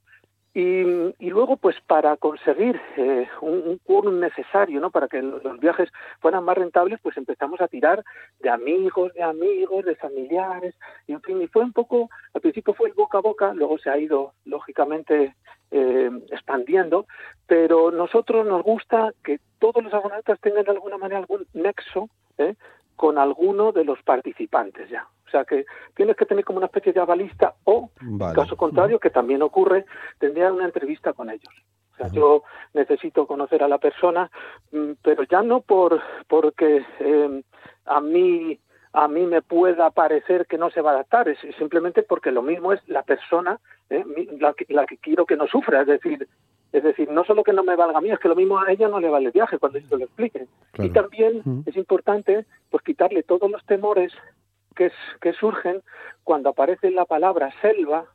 Y, 0.56 1.30
luego, 1.32 1.58
pues 1.58 1.76
para 1.88 2.16
conseguir 2.18 2.80
eh, 2.98 3.28
un, 3.42 3.80
quórum 3.84 4.20
necesario, 4.20 4.80
¿no? 4.80 4.92
Para 4.92 5.08
que 5.08 5.20
los 5.20 5.60
viajes 5.60 5.90
fueran 6.20 6.44
más 6.44 6.56
rentables, 6.56 7.00
pues 7.02 7.18
empezamos 7.18 7.60
a 7.60 7.68
tirar 7.68 8.04
de 8.40 8.50
amigos, 8.52 9.12
de 9.16 9.24
amigos, 9.24 9.84
de 9.84 9.96
familiares, 9.96 10.76
y 11.08 11.14
en 11.14 11.22
fin, 11.22 11.42
y 11.42 11.48
fue 11.48 11.64
un 11.64 11.74
poco, 11.74 12.10
al 12.36 12.42
principio 12.42 12.76
fue 12.76 12.90
el 12.90 12.94
boca 12.94 13.18
a 13.18 13.22
boca, 13.22 13.54
luego 13.56 13.80
se 13.80 13.90
ha 13.90 13.98
ido, 13.98 14.34
lógicamente, 14.46 15.34
eh, 15.72 16.12
expandiendo, 16.30 17.08
pero 17.48 17.90
nosotros 17.90 18.46
nos 18.46 18.62
gusta 18.62 19.12
que 19.24 19.40
todos 19.58 19.84
los 19.84 19.92
abonantes 19.92 20.40
tengan 20.40 20.66
de 20.66 20.72
alguna 20.72 20.98
manera 21.00 21.18
algún 21.18 21.48
nexo 21.54 22.10
¿eh? 22.38 22.54
con 22.96 23.18
alguno 23.18 23.72
de 23.72 23.84
los 23.84 24.00
participantes 24.04 24.88
ya. 24.92 25.08
O 25.34 25.38
sea 25.38 25.46
que 25.46 25.66
tienes 25.96 26.16
que 26.16 26.28
tener 26.28 26.46
como 26.46 26.58
una 26.58 26.68
especie 26.68 26.94
de 26.94 27.00
avalista 27.00 27.56
o, 27.64 27.90
en 28.00 28.20
caso 28.20 28.56
contrario, 28.56 29.00
que 29.00 29.10
también 29.10 29.42
ocurre, 29.42 29.86
tendría 30.20 30.54
una 30.54 30.66
entrevista 30.66 31.14
con 31.14 31.32
ellos. 31.32 31.52
O 31.94 31.96
sea, 31.96 32.08
yo 32.10 32.44
necesito 32.76 33.26
conocer 33.26 33.64
a 33.64 33.68
la 33.68 33.80
persona, 33.80 34.30
mm, 34.72 34.92
pero 35.02 35.24
ya 35.24 35.42
no 35.42 35.62
por 35.62 36.00
porque 36.28 36.86
eh, 37.00 37.44
a 37.86 38.00
mí 38.00 38.60
a 38.96 39.08
mí 39.08 39.26
me 39.26 39.42
pueda 39.42 39.90
parecer 39.90 40.46
que 40.46 40.60
no 40.60 40.70
se 40.70 40.82
va 40.82 40.92
a 40.92 40.94
adaptar, 40.94 41.28
es 41.28 41.40
simplemente 41.58 42.04
porque 42.04 42.32
lo 42.32 42.44
mismo 42.44 42.74
es 42.74 42.88
la 42.88 43.02
persona 43.02 43.60
¿eh? 43.90 44.06
la, 44.40 44.54
que, 44.54 44.72
la 44.72 44.86
que 44.86 44.98
quiero 44.98 45.26
que 45.26 45.36
no 45.36 45.48
sufra, 45.48 45.82
es 45.82 45.88
decir, 45.88 46.28
es 46.74 46.84
decir, 46.84 47.10
no 47.10 47.24
solo 47.24 47.44
que 47.44 47.54
no 47.54 47.64
me 47.64 47.76
valga 47.76 48.00
a 48.00 48.02
mí, 48.02 48.10
es 48.10 48.20
que 48.20 48.28
lo 48.28 48.36
mismo 48.36 48.60
a 48.60 48.72
ella 48.72 48.88
no 48.88 49.00
le 49.00 49.10
vale 49.10 49.28
el 49.28 49.32
viaje 49.32 49.60
cuando 49.60 49.78
yo 49.78 49.96
lo 49.96 50.06
explique. 50.06 50.48
Y 50.80 50.90
también 50.90 51.44
es 51.68 51.78
importante 51.78 52.46
pues 52.72 52.84
quitarle 52.84 53.22
todos 53.22 53.50
los 53.50 53.64
temores 53.66 54.12
que, 54.74 54.92
que 55.22 55.34
surgen 55.34 55.82
cuando 56.24 56.50
aparece 56.50 56.92
la 56.92 57.06
palabra 57.06 57.54
selva, 57.62 58.06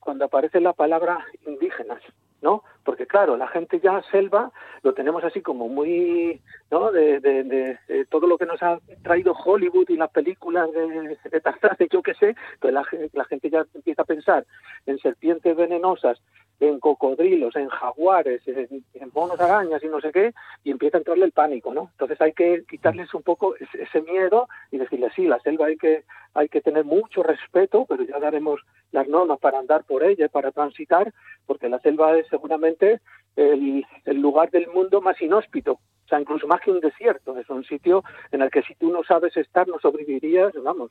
cuando 0.00 0.26
aparece 0.26 0.60
la 0.60 0.72
palabra 0.72 1.24
indígenas. 1.46 2.00
¿no? 2.44 2.62
Porque 2.84 3.06
claro, 3.06 3.38
la 3.38 3.48
gente 3.48 3.80
ya 3.80 4.02
selva 4.10 4.52
lo 4.82 4.92
tenemos 4.92 5.24
así 5.24 5.40
como 5.40 5.66
muy, 5.70 6.42
¿no? 6.70 6.92
De, 6.92 7.78
todo 8.10 8.26
lo 8.26 8.36
que 8.36 8.44
nos 8.44 8.62
ha 8.62 8.78
traído 9.02 9.32
Hollywood 9.32 9.88
y 9.88 9.96
las 9.96 10.10
películas 10.10 10.70
de, 10.72 11.16
de 11.30 11.88
yo 11.90 12.02
qué 12.02 12.12
sé, 12.14 12.36
pues 12.60 12.74
la, 12.74 12.86
la, 13.14 13.24
gente 13.24 13.48
ya 13.48 13.64
empieza 13.74 14.02
a 14.02 14.04
pensar 14.04 14.44
en 14.84 14.98
serpientes 14.98 15.56
venenosas 15.56 16.20
en 16.60 16.80
cocodrilos, 16.80 17.56
en 17.56 17.68
jaguares, 17.68 18.42
en, 18.46 18.84
monos 19.12 19.38
arañas 19.38 19.82
y 19.82 19.86
no 19.86 20.00
sé 20.00 20.12
qué, 20.12 20.32
y 20.64 20.70
empieza 20.70 20.96
a 20.96 21.00
entrarle 21.00 21.24
el 21.26 21.32
pánico, 21.32 21.72
¿no? 21.72 21.90
Entonces 21.92 22.20
hay 22.20 22.32
que 22.32 22.64
quitarles 22.68 23.12
un 23.14 23.22
poco 23.22 23.54
ese, 23.56 24.00
miedo 24.02 24.48
y 24.70 24.78
decirles, 24.78 25.12
sí, 25.14 25.26
la 25.26 25.38
selva 25.40 25.66
hay 25.66 25.76
que, 25.76 26.04
hay 26.34 26.48
que 26.48 26.60
tener 26.60 26.84
mucho 26.84 27.22
respeto, 27.22 27.86
pero 27.88 28.02
ya 28.04 28.18
daremos 28.18 28.60
las 28.92 29.06
normas 29.08 29.38
para 29.38 29.58
andar 29.58 29.84
por 29.84 30.04
ella, 30.04 30.28
para 30.28 30.50
transitar, 30.52 31.12
porque 31.46 31.68
la 31.68 31.78
selva 31.80 32.16
es 32.16 32.26
seguramente 32.28 33.00
el, 33.36 33.84
el 34.04 34.20
lugar 34.20 34.50
del 34.50 34.68
mundo 34.68 35.00
más 35.00 35.20
inhóspito 35.20 35.78
o 36.04 36.08
sea, 36.08 36.20
incluso 36.20 36.46
más 36.46 36.60
que 36.60 36.70
un 36.70 36.80
desierto, 36.80 37.36
es 37.38 37.48
un 37.48 37.64
sitio 37.64 38.04
en 38.30 38.42
el 38.42 38.50
que 38.50 38.62
si 38.62 38.74
tú 38.74 38.92
no 38.92 39.02
sabes 39.04 39.34
estar, 39.36 39.66
no 39.66 39.78
sobrevivirías, 39.78 40.52
vamos, 40.62 40.90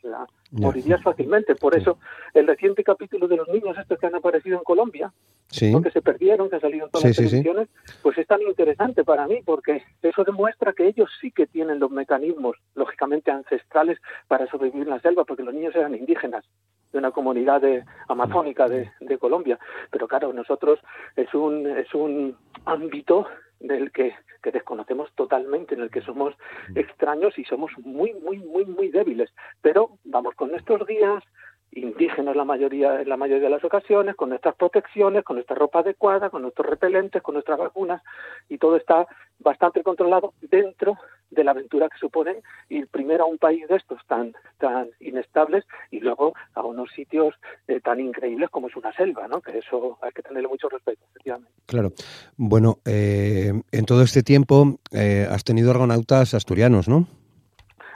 morirías 0.51 1.03
fácilmente. 1.03 1.55
Por 1.55 1.77
eso, 1.77 1.99
el 2.33 2.47
reciente 2.47 2.83
capítulo 2.83 3.27
de 3.27 3.37
los 3.37 3.47
niños 3.47 3.77
estos 3.77 3.99
que 3.99 4.07
han 4.07 4.15
aparecido 4.15 4.57
en 4.57 4.63
Colombia, 4.63 5.13
que 5.49 5.91
se 5.91 6.01
perdieron, 6.01 6.49
que 6.49 6.55
han 6.55 6.61
salido 6.61 6.85
en 6.85 6.91
todas 6.91 7.05
las 7.05 7.15
televisiones, 7.15 7.69
pues 8.01 8.17
es 8.17 8.25
tan 8.25 8.41
interesante 8.41 9.03
para 9.03 9.27
mí, 9.27 9.41
porque 9.45 9.83
eso 10.01 10.23
demuestra 10.23 10.73
que 10.73 10.87
ellos 10.87 11.09
sí 11.21 11.31
que 11.31 11.45
tienen 11.45 11.79
los 11.79 11.91
mecanismos, 11.91 12.57
lógicamente 12.73 13.29
ancestrales, 13.29 13.99
para 14.27 14.47
sobrevivir 14.47 14.87
en 14.87 14.95
la 14.95 14.99
selva, 14.99 15.25
porque 15.25 15.43
los 15.43 15.53
niños 15.53 15.75
eran 15.75 15.93
indígenas 15.93 16.43
de 16.91 16.97
una 16.99 17.11
comunidad 17.11 17.61
de, 17.61 17.83
amazónica 18.07 18.67
de, 18.67 18.91
de 18.99 19.17
Colombia. 19.19 19.59
Pero 19.91 20.07
claro, 20.07 20.33
nosotros 20.33 20.79
es 21.15 21.31
un, 21.33 21.67
es 21.67 21.93
un 21.93 22.35
ámbito 22.65 23.27
del 23.63 23.91
que, 23.91 24.13
que, 24.43 24.51
desconocemos 24.51 25.11
totalmente, 25.15 25.73
en 25.73 25.81
el 25.81 25.89
que 25.89 26.01
somos 26.01 26.35
mm. 26.69 26.77
extraños 26.77 27.39
y 27.39 27.45
somos 27.45 27.71
muy, 27.79 28.13
muy, 28.13 28.37
muy, 28.37 28.65
muy 28.65 28.89
débiles. 28.89 29.33
Pero 29.61 29.97
vamos 30.03 30.35
con 30.35 30.51
nuestros 30.51 30.85
días, 30.85 31.23
indígenas 31.71 32.35
la 32.35 32.45
mayoría, 32.45 33.01
en 33.01 33.09
la 33.09 33.17
mayoría 33.17 33.45
de 33.45 33.49
las 33.49 33.63
ocasiones, 33.63 34.15
con 34.15 34.29
nuestras 34.29 34.55
protecciones, 34.55 35.23
con 35.23 35.37
nuestra 35.37 35.55
ropa 35.55 35.79
adecuada, 35.79 36.29
con 36.29 36.43
nuestros 36.43 36.67
repelentes, 36.67 37.23
con 37.23 37.33
nuestras 37.33 37.57
vacunas, 37.57 38.03
y 38.49 38.57
todo 38.57 38.75
está 38.75 39.07
bastante 39.39 39.81
controlado 39.81 40.33
dentro 40.41 40.97
de 41.33 41.43
la 41.43 41.51
aventura 41.51 41.89
que 41.89 41.97
supone 41.97 42.41
ir 42.69 42.87
primero 42.87 43.23
a 43.23 43.27
un 43.27 43.37
país 43.37 43.67
de 43.67 43.75
estos 43.75 43.99
tan, 44.07 44.33
tan 44.57 44.89
inestables 44.99 45.65
y 45.91 45.99
luego 45.99 46.33
a 46.53 46.63
unos 46.63 46.91
sitios 46.91 47.35
eh, 47.67 47.79
tan 47.79 47.99
increíbles 47.99 48.49
como 48.49 48.67
es 48.67 48.75
una 48.75 48.93
selva, 48.93 49.27
¿no? 49.27 49.41
Que 49.41 49.57
eso 49.57 49.97
hay 50.01 50.11
que 50.11 50.21
tenerle 50.21 50.47
mucho 50.47 50.69
respeto, 50.69 51.01
efectivamente. 51.11 51.51
Claro. 51.65 51.91
Bueno, 52.37 52.77
eh, 52.85 53.53
en 53.71 53.85
todo 53.85 54.01
este 54.03 54.23
tiempo 54.23 54.79
eh, 54.91 55.27
has 55.29 55.43
tenido 55.43 55.71
argonautas 55.71 56.33
asturianos, 56.33 56.87
¿no? 56.87 57.07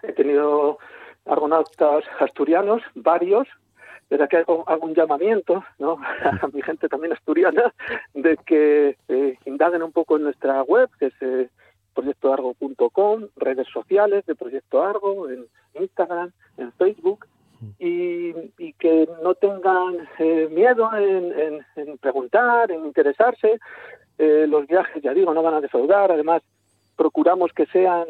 He 0.03 0.13
tenido 0.13 0.77
argonautas 1.25 2.03
asturianos, 2.19 2.81
varios, 2.95 3.47
desde 4.09 4.23
aquí 4.23 4.37
hago, 4.37 4.63
un 4.81 4.93
llamamiento 4.93 5.63
¿no? 5.79 5.97
a 6.41 6.47
mi 6.53 6.61
gente 6.61 6.87
también 6.87 7.13
asturiana 7.13 7.73
de 8.13 8.37
que 8.45 8.97
eh, 9.07 9.37
indaguen 9.45 9.83
un 9.83 9.91
poco 9.91 10.17
en 10.17 10.23
nuestra 10.23 10.63
web, 10.63 10.89
que 10.99 11.07
es 11.07 11.13
eh, 11.21 11.49
proyectoargo.com, 11.97 13.27
redes 13.37 13.67
sociales 13.73 14.23
de 14.27 14.35
Proyecto 14.35 14.83
Argo, 14.83 15.29
en 15.29 15.47
Instagram, 15.73 16.31
en 16.57 16.71
Facebook, 16.73 17.25
y, 17.79 18.33
que 18.73 19.09
no 19.23 19.33
tengan 19.33 20.07
eh, 20.19 20.47
miedo 20.51 20.91
en, 20.95 21.97
preguntar, 21.99 22.71
en 22.71 22.85
interesarse. 22.85 23.59
Eh, 24.19 24.45
los 24.47 24.67
viajes, 24.67 25.01
ya 25.01 25.13
digo, 25.13 25.33
no 25.33 25.41
van 25.41 25.55
a 25.55 25.61
defraudar, 25.61 26.11
además 26.11 26.43
procuramos 26.95 27.51
que 27.53 27.65
sean 27.67 28.05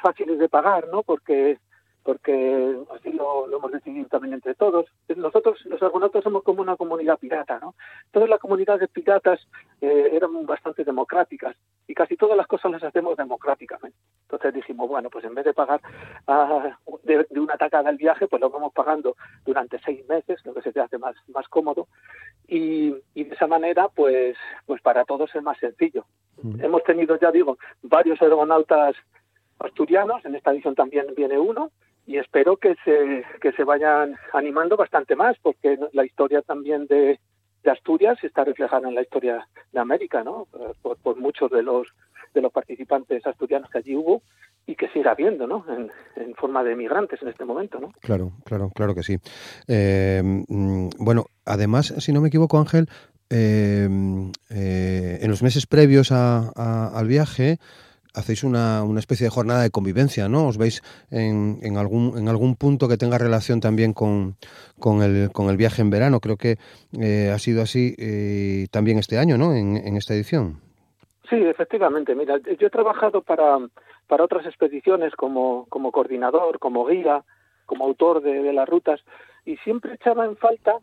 fáciles 0.00 0.38
de 0.38 0.48
pagar, 0.48 0.86
¿no? 0.92 1.02
Porque 1.02 1.58
porque 2.06 2.76
así 2.94 3.10
lo, 3.10 3.52
hemos 3.52 3.72
decidido 3.72 4.06
también 4.06 4.34
entre 4.34 4.54
todos. 4.54 4.86
Nosotros, 5.16 5.58
los 5.64 5.82
argonautas, 5.82 6.22
somos 6.22 6.44
como 6.44 6.62
una 6.62 6.76
comunidad 6.76 7.18
pirata, 7.18 7.58
¿no? 7.58 7.74
Todas 8.12 8.28
las 8.28 8.38
comunidades 8.38 8.88
piratas 8.90 9.40
eh, 9.80 10.10
eran 10.12 10.46
bastante 10.46 10.84
democráticas 10.84 11.56
y 11.88 11.94
casi 11.94 12.16
todas 12.16 12.36
las 12.36 12.46
cosas 12.46 12.70
las 12.70 12.84
hacemos 12.84 13.16
democráticamente. 13.16 13.98
Entonces 14.22 14.54
dijimos, 14.54 14.88
bueno, 14.88 15.10
pues 15.10 15.24
en 15.24 15.34
vez 15.34 15.46
de 15.46 15.52
pagar 15.52 15.80
ah, 16.28 16.78
de, 17.02 17.26
una 17.30 17.56
tacada 17.56 17.90
el 17.90 17.96
viaje, 17.96 18.28
pues 18.28 18.40
lo 18.40 18.50
vamos 18.50 18.72
pagando 18.72 19.16
durante 19.44 19.80
seis 19.80 20.06
meses, 20.08 20.38
lo 20.46 20.54
que 20.54 20.62
se 20.62 20.72
te 20.72 20.78
hace 20.78 20.98
más, 20.98 21.16
más 21.34 21.48
cómodo, 21.48 21.88
y, 22.46 22.90
de 22.90 23.34
esa 23.34 23.48
manera, 23.48 23.88
pues, 23.88 24.36
pues 24.64 24.80
para 24.80 25.04
todos 25.04 25.34
es 25.34 25.42
más 25.42 25.58
sencillo. 25.58 26.04
Mm. 26.40 26.64
Hemos 26.64 26.84
tenido, 26.84 27.18
ya 27.18 27.32
digo, 27.32 27.58
varios 27.82 28.22
argonautas 28.22 28.94
asturianos, 29.58 30.24
en 30.24 30.36
esta 30.36 30.52
edición 30.52 30.76
también 30.76 31.06
viene 31.16 31.36
uno, 31.36 31.72
y 32.06 32.18
espero 32.18 32.56
que 32.56 32.76
se, 32.84 33.24
que 33.40 33.52
se 33.52 33.64
vayan 33.64 34.16
animando 34.32 34.76
bastante 34.76 35.16
más, 35.16 35.36
porque 35.42 35.76
la 35.92 36.04
historia 36.04 36.40
también 36.42 36.86
de, 36.86 37.18
de 37.64 37.70
Asturias 37.70 38.16
está 38.22 38.44
reflejada 38.44 38.88
en 38.88 38.94
la 38.94 39.02
historia 39.02 39.46
de 39.72 39.80
América, 39.80 40.22
¿no? 40.22 40.46
Por, 40.82 40.96
por, 40.98 41.16
muchos 41.16 41.50
de 41.50 41.62
los 41.62 41.88
de 42.32 42.42
los 42.42 42.52
participantes 42.52 43.26
asturianos 43.26 43.70
que 43.70 43.78
allí 43.78 43.96
hubo 43.96 44.22
y 44.66 44.74
que 44.74 44.88
siga 44.90 45.12
habiendo, 45.12 45.46
¿no? 45.46 45.64
En, 45.68 45.90
en, 46.22 46.34
forma 46.34 46.62
de 46.62 46.76
migrantes 46.76 47.20
en 47.22 47.28
este 47.28 47.44
momento, 47.44 47.80
¿no? 47.80 47.92
Claro, 48.00 48.32
claro, 48.44 48.70
claro 48.74 48.94
que 48.94 49.02
sí. 49.02 49.16
Eh, 49.66 50.22
mm, 50.22 50.90
bueno, 50.98 51.26
además, 51.44 51.94
si 51.98 52.12
no 52.12 52.20
me 52.20 52.28
equivoco, 52.28 52.58
Ángel, 52.58 52.88
eh, 53.30 53.88
eh, 54.50 55.18
en 55.20 55.30
los 55.30 55.42
meses 55.42 55.66
previos 55.66 56.12
a, 56.12 56.88
al 56.88 57.08
viaje 57.08 57.58
hacéis 58.16 58.42
una, 58.42 58.82
una, 58.82 58.98
especie 58.98 59.26
de 59.26 59.30
jornada 59.30 59.62
de 59.62 59.70
convivencia, 59.70 60.28
¿no? 60.28 60.48
Os 60.48 60.58
veis 60.58 60.82
en, 61.10 61.58
en, 61.62 61.76
algún, 61.76 62.18
en 62.18 62.28
algún 62.28 62.56
punto 62.56 62.88
que 62.88 62.96
tenga 62.96 63.18
relación 63.18 63.60
también 63.60 63.92
con, 63.92 64.34
con, 64.80 65.02
el, 65.02 65.30
con 65.32 65.50
el 65.50 65.56
viaje 65.56 65.82
en 65.82 65.90
verano. 65.90 66.20
Creo 66.20 66.36
que 66.36 66.56
eh, 66.98 67.30
ha 67.32 67.38
sido 67.38 67.62
así 67.62 67.94
eh, 67.98 68.66
también 68.72 68.98
este 68.98 69.18
año, 69.18 69.36
¿no? 69.36 69.54
En, 69.54 69.76
en, 69.76 69.96
esta 69.96 70.14
edición. 70.14 70.60
Sí, 71.28 71.36
efectivamente. 71.36 72.14
Mira, 72.14 72.38
yo 72.38 72.66
he 72.66 72.70
trabajado 72.70 73.22
para, 73.22 73.58
para 74.06 74.24
otras 74.24 74.46
expediciones 74.46 75.14
como, 75.14 75.66
como 75.68 75.92
coordinador, 75.92 76.58
como 76.58 76.86
guía, 76.86 77.22
como 77.66 77.84
autor 77.84 78.22
de, 78.22 78.42
de 78.42 78.52
las 78.52 78.68
rutas 78.68 79.00
y 79.44 79.56
siempre 79.58 79.94
echaba 79.94 80.24
en 80.24 80.36
falta 80.36 80.78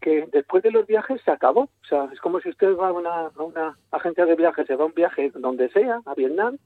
que 0.00 0.28
después 0.32 0.62
de 0.62 0.70
los 0.70 0.86
viajes 0.86 1.20
se 1.22 1.30
acabó. 1.30 1.62
O 1.62 1.86
sea, 1.88 2.08
es 2.12 2.20
como 2.20 2.40
si 2.40 2.48
usted 2.48 2.76
va 2.76 2.88
a 2.88 2.92
una, 2.92 3.26
a 3.26 3.42
una 3.42 3.78
agencia 3.90 4.26
de 4.26 4.34
viajes, 4.34 4.66
se 4.66 4.76
va 4.76 4.84
a 4.84 4.86
un 4.88 4.94
viaje 4.94 5.30
donde 5.34 5.68
sea, 5.70 6.00
a 6.04 6.14
Vietnam, 6.14 6.58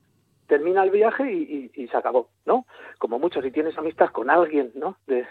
termina 0.47 0.83
el 0.83 0.91
viaje 0.91 1.33
y, 1.33 1.71
y, 1.75 1.89
se 1.89 1.97
acabó, 1.97 2.29
¿no? 2.45 2.67
Como 2.99 3.19
mucho, 3.19 3.41
si 3.41 3.53
tienes 3.53 3.79
amistad 3.79 4.09
con 4.09 4.31
alguien, 4.31 4.73
¿no? 4.75 4.97
De, 5.07 5.25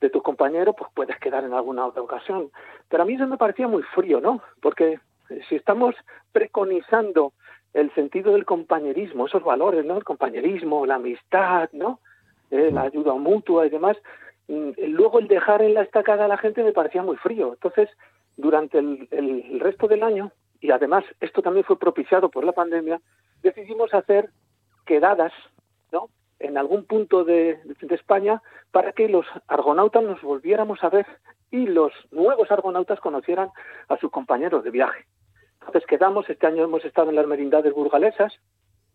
de 0.00 0.10
tus 0.10 0.22
compañeros, 0.22 0.74
pues 0.76 0.90
puedes 0.94 1.18
quedar 1.18 1.44
en 1.44 1.52
alguna 1.52 1.86
otra 1.86 2.02
ocasión. 2.02 2.50
Pero 2.88 3.02
a 3.02 3.06
mí 3.06 3.14
eso 3.14 3.26
me 3.26 3.36
parecía 3.36 3.68
muy 3.68 3.82
frío, 3.82 4.20
¿no? 4.20 4.42
Porque 4.62 5.00
si 5.48 5.56
estamos 5.56 5.94
preconizando 6.32 7.32
el 7.74 7.92
sentido 7.94 8.32
del 8.32 8.44
compañerismo, 8.44 9.26
esos 9.26 9.42
valores, 9.42 9.84
¿no? 9.84 9.96
El 9.96 10.04
compañerismo, 10.04 10.86
la 10.86 10.94
amistad, 10.94 11.68
¿no? 11.72 12.00
Eh, 12.50 12.70
la 12.72 12.82
ayuda 12.82 13.14
mutua 13.14 13.66
y 13.66 13.70
demás, 13.70 13.96
luego 14.48 15.18
el 15.18 15.28
dejar 15.28 15.62
en 15.62 15.74
la 15.74 15.82
estacada 15.82 16.24
a 16.24 16.28
la 16.28 16.38
gente 16.38 16.62
me 16.62 16.72
parecía 16.72 17.02
muy 17.02 17.16
frío. 17.16 17.52
Entonces, 17.54 17.88
durante 18.36 18.78
el, 18.78 19.08
el, 19.10 19.60
resto 19.60 19.88
del 19.88 20.02
año, 20.02 20.32
y 20.60 20.70
además 20.70 21.04
esto 21.20 21.42
también 21.42 21.64
fue 21.64 21.78
propiciado 21.78 22.30
por 22.30 22.44
la 22.44 22.52
pandemia, 22.52 23.00
decidimos 23.42 23.92
hacer 23.94 24.30
quedadas, 24.86 25.32
¿no? 25.92 26.08
En 26.38 26.58
algún 26.58 26.84
punto 26.84 27.24
de, 27.24 27.58
de, 27.64 27.94
España 27.94 28.42
para 28.70 28.92
que 28.92 29.08
los 29.08 29.26
argonautas 29.46 30.02
nos 30.02 30.20
volviéramos 30.20 30.82
a 30.82 30.90
ver 30.90 31.06
y 31.50 31.66
los 31.66 31.92
nuevos 32.10 32.50
argonautas 32.50 33.00
conocieran 33.00 33.50
a 33.88 33.96
sus 33.98 34.10
compañeros 34.10 34.64
de 34.64 34.70
viaje. 34.70 35.06
Entonces 35.60 35.86
quedamos, 35.86 36.28
este 36.28 36.46
año 36.46 36.64
hemos 36.64 36.84
estado 36.84 37.10
en 37.10 37.16
las 37.16 37.26
merindades 37.26 37.72
burgalesas, 37.72 38.34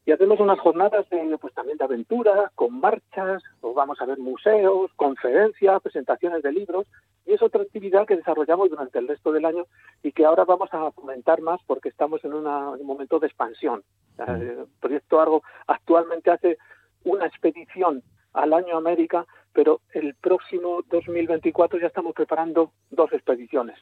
y 0.10 0.12
hacemos 0.12 0.40
unas 0.40 0.60
jornadas 0.60 1.08
de, 1.12 1.38
pues 1.40 1.54
también 1.54 1.78
de 1.78 1.84
aventura, 1.84 2.52
con 2.56 2.80
marchas, 2.80 3.44
o 3.62 3.76
vamos 3.76 4.02
a 4.02 4.08
ver 4.08 4.18
museos, 4.18 4.90
conferencias, 4.96 5.80
presentaciones 5.84 6.42
de 6.42 6.52
libros, 6.52 6.88
y 7.28 7.34
es 7.34 7.44
otra 7.44 7.62
actividad 7.62 8.08
que 8.08 8.16
desarrollamos 8.16 8.72
durante 8.72 8.98
el 8.98 9.08
resto 9.08 9.32
del 9.32 9.46
año 9.46 9.68
y 10.02 10.12
que 10.12 10.26
ahora 10.26 10.46
vamos 10.46 10.68
a 10.74 10.90
fomentar 10.94 11.42
más 11.42 11.60
porque 11.68 11.90
estamos 11.90 12.26
en, 12.26 12.34
un 12.34 12.44
momento 12.88 13.20
de 13.20 13.28
expansión. 13.28 13.84
El 14.18 14.66
proyecto 14.80 15.22
Argo 15.22 15.44
actualmente 15.68 16.32
hace 16.32 16.58
una 17.04 17.28
expedición 17.28 18.02
al 18.34 18.54
año 18.54 18.78
América, 18.78 19.28
pero 19.54 19.82
el 19.94 20.16
próximo 20.16 20.82
2024 20.90 21.80
ya 21.80 21.86
estamos 21.86 22.16
preparando 22.16 22.72
dos 22.90 23.14
expediciones 23.14 23.78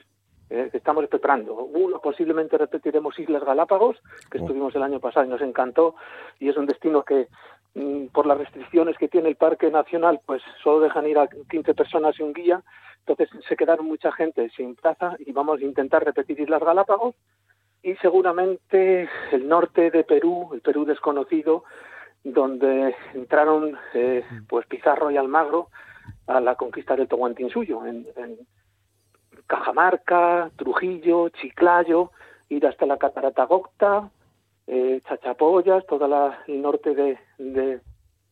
eh, 0.50 0.70
estamos 0.74 1.08
preparando. 1.08 1.54
Uno, 1.56 2.00
posiblemente 2.00 2.58
repetiremos 2.58 3.18
Islas 3.20 3.44
Galápagos, 3.44 3.98
que 4.32 4.38
oh. 4.38 4.42
estuvimos 4.42 4.76
el 4.76 4.84
año 4.84 5.00
pasado 5.00 5.26
y 5.26 5.30
nos 5.30 5.42
encantó, 5.42 5.96
y 6.40 6.50
es 6.50 6.58
un 6.58 6.66
destino 6.66 7.04
que, 7.04 7.28
mm, 7.76 8.08
por 8.08 8.26
las 8.26 8.38
restricciones 8.38 8.98
que 8.98 9.08
tiene 9.08 9.30
el 9.30 9.36
Parque 9.36 9.70
Nacional, 9.70 10.22
pues 10.26 10.42
solo 10.64 10.80
dejan 10.82 11.08
ir 11.08 11.18
a 11.18 11.28
15 11.28 11.74
personas 11.74 12.18
y 12.20 12.24
un 12.24 12.34
guía, 12.34 12.64
entonces 13.00 13.30
se 13.48 13.56
quedaron 13.56 13.86
mucha 13.86 14.12
gente 14.12 14.50
sin 14.56 14.76
plaza 14.76 15.16
y 15.20 15.32
vamos 15.32 15.60
a 15.60 15.64
intentar 15.64 16.04
repetir 16.04 16.40
Islas 16.40 16.62
Galápagos 16.62 17.16
y 17.84 17.96
seguramente 17.96 19.10
el 19.32 19.48
norte 19.48 19.92
de 19.92 20.04
Perú, 20.04 20.50
el 20.54 20.62
Perú 20.62 20.84
desconocido, 20.84 21.64
donde 22.24 22.96
entraron 23.14 23.78
eh, 23.94 24.26
pues 24.50 24.66
Pizarro 24.68 25.10
y 25.10 25.18
Almagro 25.18 25.70
a 26.28 26.42
la 26.42 26.56
conquista 26.56 26.96
del 26.96 27.08
Tohuantinsuyo 27.08 27.86
en, 27.86 28.06
en 28.18 28.38
Cajamarca, 29.48 30.52
Trujillo, 30.58 31.30
Chiclayo, 31.30 32.12
ir 32.50 32.66
hasta 32.68 32.86
la 32.86 32.98
Catarata 32.98 33.46
Gocta, 33.46 34.10
eh, 34.68 35.02
Chachapoyas, 35.08 35.86
todo 35.86 36.06
el 36.48 36.62
norte 36.62 36.94
de, 36.94 37.80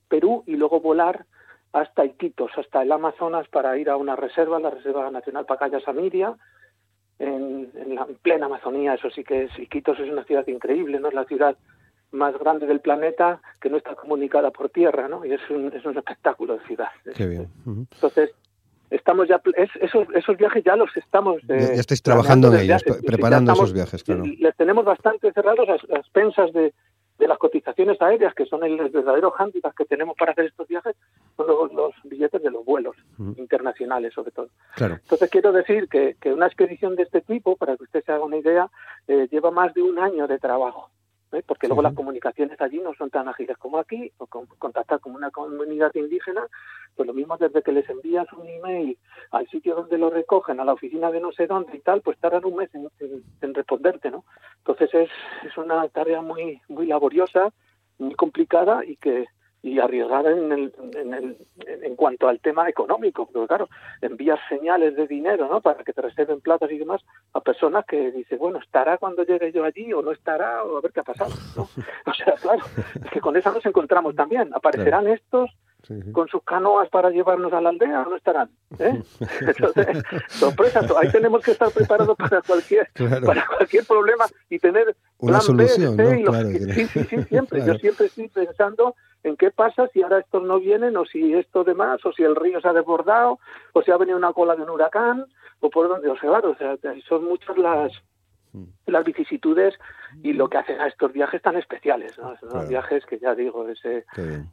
Perú 0.08 0.44
y 0.46 0.56
luego 0.56 0.82
volar 0.82 1.26
hasta 1.74 2.06
Iquitos, 2.06 2.52
hasta 2.58 2.84
el 2.84 2.92
Amazonas 2.92 3.48
para 3.48 3.78
ir 3.78 3.90
a 3.90 3.98
una 3.98 4.16
reserva, 4.16 4.60
la 4.60 4.70
Reserva 4.70 5.10
Nacional 5.10 5.46
Pacaya 5.46 5.80
Samiria, 5.80 6.36
en, 7.18 7.72
la 7.96 8.06
plena 8.22 8.46
Amazonía, 8.46 8.94
eso 8.94 9.10
sí 9.10 9.24
que 9.24 9.46
es, 9.46 9.60
Iquitos 9.60 10.00
es 10.00 10.10
una 10.10 10.24
ciudad 10.26 10.48
increíble, 10.48 11.00
¿no? 11.00 11.08
Es 11.08 11.14
la 11.14 11.26
ciudad 11.26 11.58
más 12.12 12.38
grande 12.38 12.66
del 12.66 12.82
planeta 12.82 13.42
que 13.60 13.70
no 13.70 13.78
está 13.78 13.96
comunicada 13.96 14.52
por 14.52 14.70
tierra, 14.70 15.08
¿no? 15.08 15.26
Y 15.26 15.34
es 15.34 15.50
un, 15.50 15.74
es 15.74 15.84
un 15.86 15.98
espectáculo 15.98 16.58
de 16.58 16.66
ciudad. 16.66 16.90
Qué 17.16 17.26
bien. 17.26 17.50
Entonces, 17.66 18.34
estamos 18.90 19.28
ya 19.28 19.42
esos, 19.82 20.08
esos 20.14 20.38
viajes 20.38 20.64
ya 20.64 20.76
los 20.76 20.96
estamos 20.96 21.42
ya, 21.48 21.56
eh, 21.56 21.74
estáis 21.76 22.02
trabajando 22.02 22.54
en 22.54 22.62
ellos 22.62 22.84
preparando 23.06 23.54
esos 23.54 23.74
viajes 23.74 24.04
claro. 24.04 24.24
les 24.26 24.56
tenemos 24.56 24.86
bastante 24.86 25.32
cerrados 25.32 25.68
las, 25.68 25.84
las 25.90 26.08
pensas 26.10 26.52
de, 26.54 26.74
de, 27.18 27.28
las 27.28 27.38
cotizaciones 27.38 28.02
aéreas 28.02 28.34
que 28.34 28.46
son 28.46 28.64
el 28.64 28.78
verdadero 28.90 29.32
hándicap 29.32 29.74
que 29.76 29.86
tenemos 29.86 30.16
para 30.18 30.32
hacer 30.32 30.46
estos 30.46 30.68
viajes 30.68 30.96
son 31.36 31.48
los, 31.48 31.94
billetes 32.04 32.42
de 32.42 32.52
los 32.52 32.64
vuelos 32.64 32.96
internacionales 33.38 34.14
sobre 34.14 34.32
todo. 34.32 34.50
Claro. 34.76 34.96
entonces 35.02 35.30
quiero 35.30 35.52
decir 35.52 35.88
que, 35.90 36.16
que, 36.20 36.32
una 36.32 36.48
expedición 36.48 36.96
de 36.96 37.04
este 37.04 37.22
tipo 37.22 37.56
para 37.56 37.76
que 37.78 37.84
usted 37.84 38.04
se 38.04 38.12
haga 38.12 38.24
una 38.24 38.38
idea 38.38 38.70
eh, 39.08 39.28
lleva 39.32 39.52
más 39.52 39.74
de 39.74 39.82
un 39.82 40.00
año 40.00 40.28
de 40.28 40.40
trabajo 40.40 40.90
¿eh? 41.32 41.44
porque 41.46 41.68
luego 41.68 41.82
las 41.82 41.94
comunicaciones 41.94 42.60
allí 42.62 42.80
no 42.80 42.94
son 42.94 43.10
tan 43.10 43.28
ágiles 43.28 43.58
como 43.58 43.78
aquí, 43.80 44.12
o 44.18 44.28
contactar 44.28 45.00
con 45.00 45.16
una 45.16 45.32
comunidad 45.32 45.94
indígena, 45.96 46.48
pues 46.96 47.08
lo 47.08 47.14
mismo 47.14 47.38
desde 47.38 47.62
que 47.62 47.72
les 47.72 47.90
envías 47.90 48.32
un 48.34 48.48
email 48.48 48.98
al 49.32 49.48
sitio 49.50 49.76
donde 49.76 49.98
lo 49.98 50.10
recogen, 50.10 50.60
a 50.60 50.66
la 50.66 50.74
oficina 50.74 51.12
de 51.12 51.20
no 51.20 51.32
sé 51.32 51.48
dónde 51.48 51.76
y 51.78 51.82
tal, 51.82 52.02
pues 52.02 52.18
tardan 52.20 52.46
un 52.46 52.56
mes 52.56 52.70
en, 52.74 53.54
responderte, 53.54 54.12
¿no? 54.12 54.26
Entonces 54.58 54.94
es, 54.94 55.10
es 55.46 55.58
una 55.58 55.88
tarea 55.90 56.22
muy, 56.22 56.62
muy 56.68 56.88
laboriosa, 56.88 57.54
muy 57.98 58.16
complicada 58.16 58.84
y 58.86 58.96
que 58.98 59.28
y 59.66 59.80
arriesgada 59.80 60.30
en, 60.30 60.52
el, 60.52 60.74
en, 60.94 61.14
el, 61.16 61.38
en 61.66 61.96
cuanto 61.96 62.28
al 62.28 62.40
tema 62.40 62.70
económico, 62.70 63.26
porque 63.26 63.48
claro, 63.48 63.68
envías 64.00 64.40
señales 64.48 64.96
de 64.96 65.08
dinero, 65.08 65.48
¿no? 65.50 65.60
Para 65.60 65.84
que 65.84 65.92
te 65.92 66.04
reserven 66.04 66.40
platas 66.40 66.70
y 66.72 66.78
demás 66.78 67.02
a 67.34 67.42
personas 67.42 67.84
que 67.86 68.12
dicen, 68.12 68.38
bueno, 68.38 68.60
estará 68.60 69.00
cuando 69.00 69.24
llegue 69.24 69.52
yo 69.52 69.64
allí 69.64 69.92
o 69.92 70.04
no 70.04 70.12
estará 70.12 70.64
o 70.64 70.78
a 70.78 70.82
ver 70.82 70.92
qué 70.92 71.00
ha 71.00 71.04
pasado, 71.04 71.32
¿no? 71.58 71.64
O 72.06 72.14
sea, 72.14 72.36
claro, 72.36 72.64
es 73.04 73.10
que 73.10 73.20
con 73.20 73.36
esa 73.36 73.52
nos 73.52 73.66
encontramos 73.66 74.16
también. 74.16 74.54
Aparecerán 74.54 75.08
estos 75.08 75.50
con 76.12 76.28
sus 76.28 76.44
canoas 76.44 76.90
para 76.90 77.10
llevarnos 77.10 77.54
a 77.54 77.62
la 77.62 77.70
aldea 77.70 78.02
o 78.02 78.10
no 78.10 78.16
estarán. 78.16 78.50
¿eh? 78.80 79.02
Entonces, 79.42 80.04
sorpresa, 80.30 80.82
ahí 81.00 81.12
tenemos 81.12 81.44
que 81.44 81.52
estar 81.52 81.72
preparados 81.72 82.18
para 82.18 82.42
cualquier 82.42 82.90
para 83.26 83.46
cualquier 83.46 83.86
problema 83.86 84.26
y 84.50 84.60
tener 84.60 84.96
una 85.26 85.42
solución, 85.42 85.98
¿no? 85.98 86.34
Sí, 86.74 86.88
sí, 86.88 87.04
sí, 87.04 87.24
siempre. 87.30 87.66
Yo 87.66 87.76
siempre 87.76 88.08
estoy 88.08 88.28
pensando 88.30 88.96
en 89.24 89.36
qué 89.38 89.52
pasa 89.52 89.88
si 89.94 90.02
ahora 90.04 90.20
estos 90.20 90.44
no 90.44 90.60
vienen 90.60 90.96
o 90.98 91.06
si 91.06 91.34
esto 91.34 91.64
demás 91.64 92.06
o 92.06 92.14
si 92.14 92.24
el 92.24 92.36
río 92.36 92.62
se 92.62 92.68
ha 92.68 92.74
desbordado 92.74 93.40
o 93.74 93.82
si 93.82 93.92
ha 93.92 93.98
venido 93.98 94.18
una 94.18 94.34
cola 94.34 94.56
de 94.56 94.64
un 94.64 94.70
huracán 94.70 95.26
o 95.60 95.70
por 95.70 95.90
donde 95.90 96.10
o 96.10 96.18
sea, 96.18 96.32
o 96.32 96.56
sea 96.56 96.78
son 97.08 97.26
muchas 97.26 97.58
las. 97.58 97.92
Las 98.86 99.04
vicisitudes 99.04 99.74
y 100.24 100.34
lo 100.34 100.50
que 100.50 100.58
hacen 100.58 100.80
a 100.80 100.88
estos 100.88 101.12
viajes 101.12 101.42
tan 101.42 101.58
especiales, 101.58 102.18
¿no? 102.18 102.36
Son 102.38 102.68
viajes 102.68 103.06
que 103.06 103.20
ya 103.20 103.36
digo, 103.36 103.68
ese, 103.68 104.06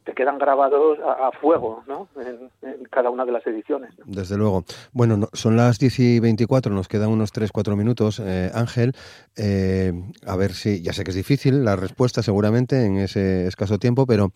te 0.03 0.13
quedan 0.13 0.37
grabados 0.37 0.99
a, 0.99 1.31
fuego, 1.39 1.83
¿no? 1.87 2.07
En, 2.19 2.83
cada 2.89 3.09
una 3.09 3.25
de 3.25 3.31
las 3.31 3.45
ediciones. 3.47 3.91
Desde 4.05 4.37
luego. 4.37 4.65
Bueno, 4.91 5.27
son 5.33 5.55
las 5.57 5.79
10 5.79 5.99
y 5.99 6.19
24, 6.19 6.73
nos 6.73 6.87
quedan 6.87 7.09
unos 7.09 7.33
3-4 7.33 7.75
minutos. 7.75 8.19
Eh, 8.19 8.51
Ángel, 8.53 8.93
eh, 9.37 9.93
a 10.25 10.35
ver 10.35 10.51
si, 10.51 10.81
ya 10.81 10.93
sé 10.93 11.03
que 11.03 11.11
es 11.11 11.15
difícil 11.17 11.63
la 11.63 11.75
respuesta 11.75 12.21
seguramente 12.21 12.85
en 12.85 12.97
ese 12.97 13.47
escaso 13.47 13.79
tiempo, 13.79 14.05
pero 14.05 14.31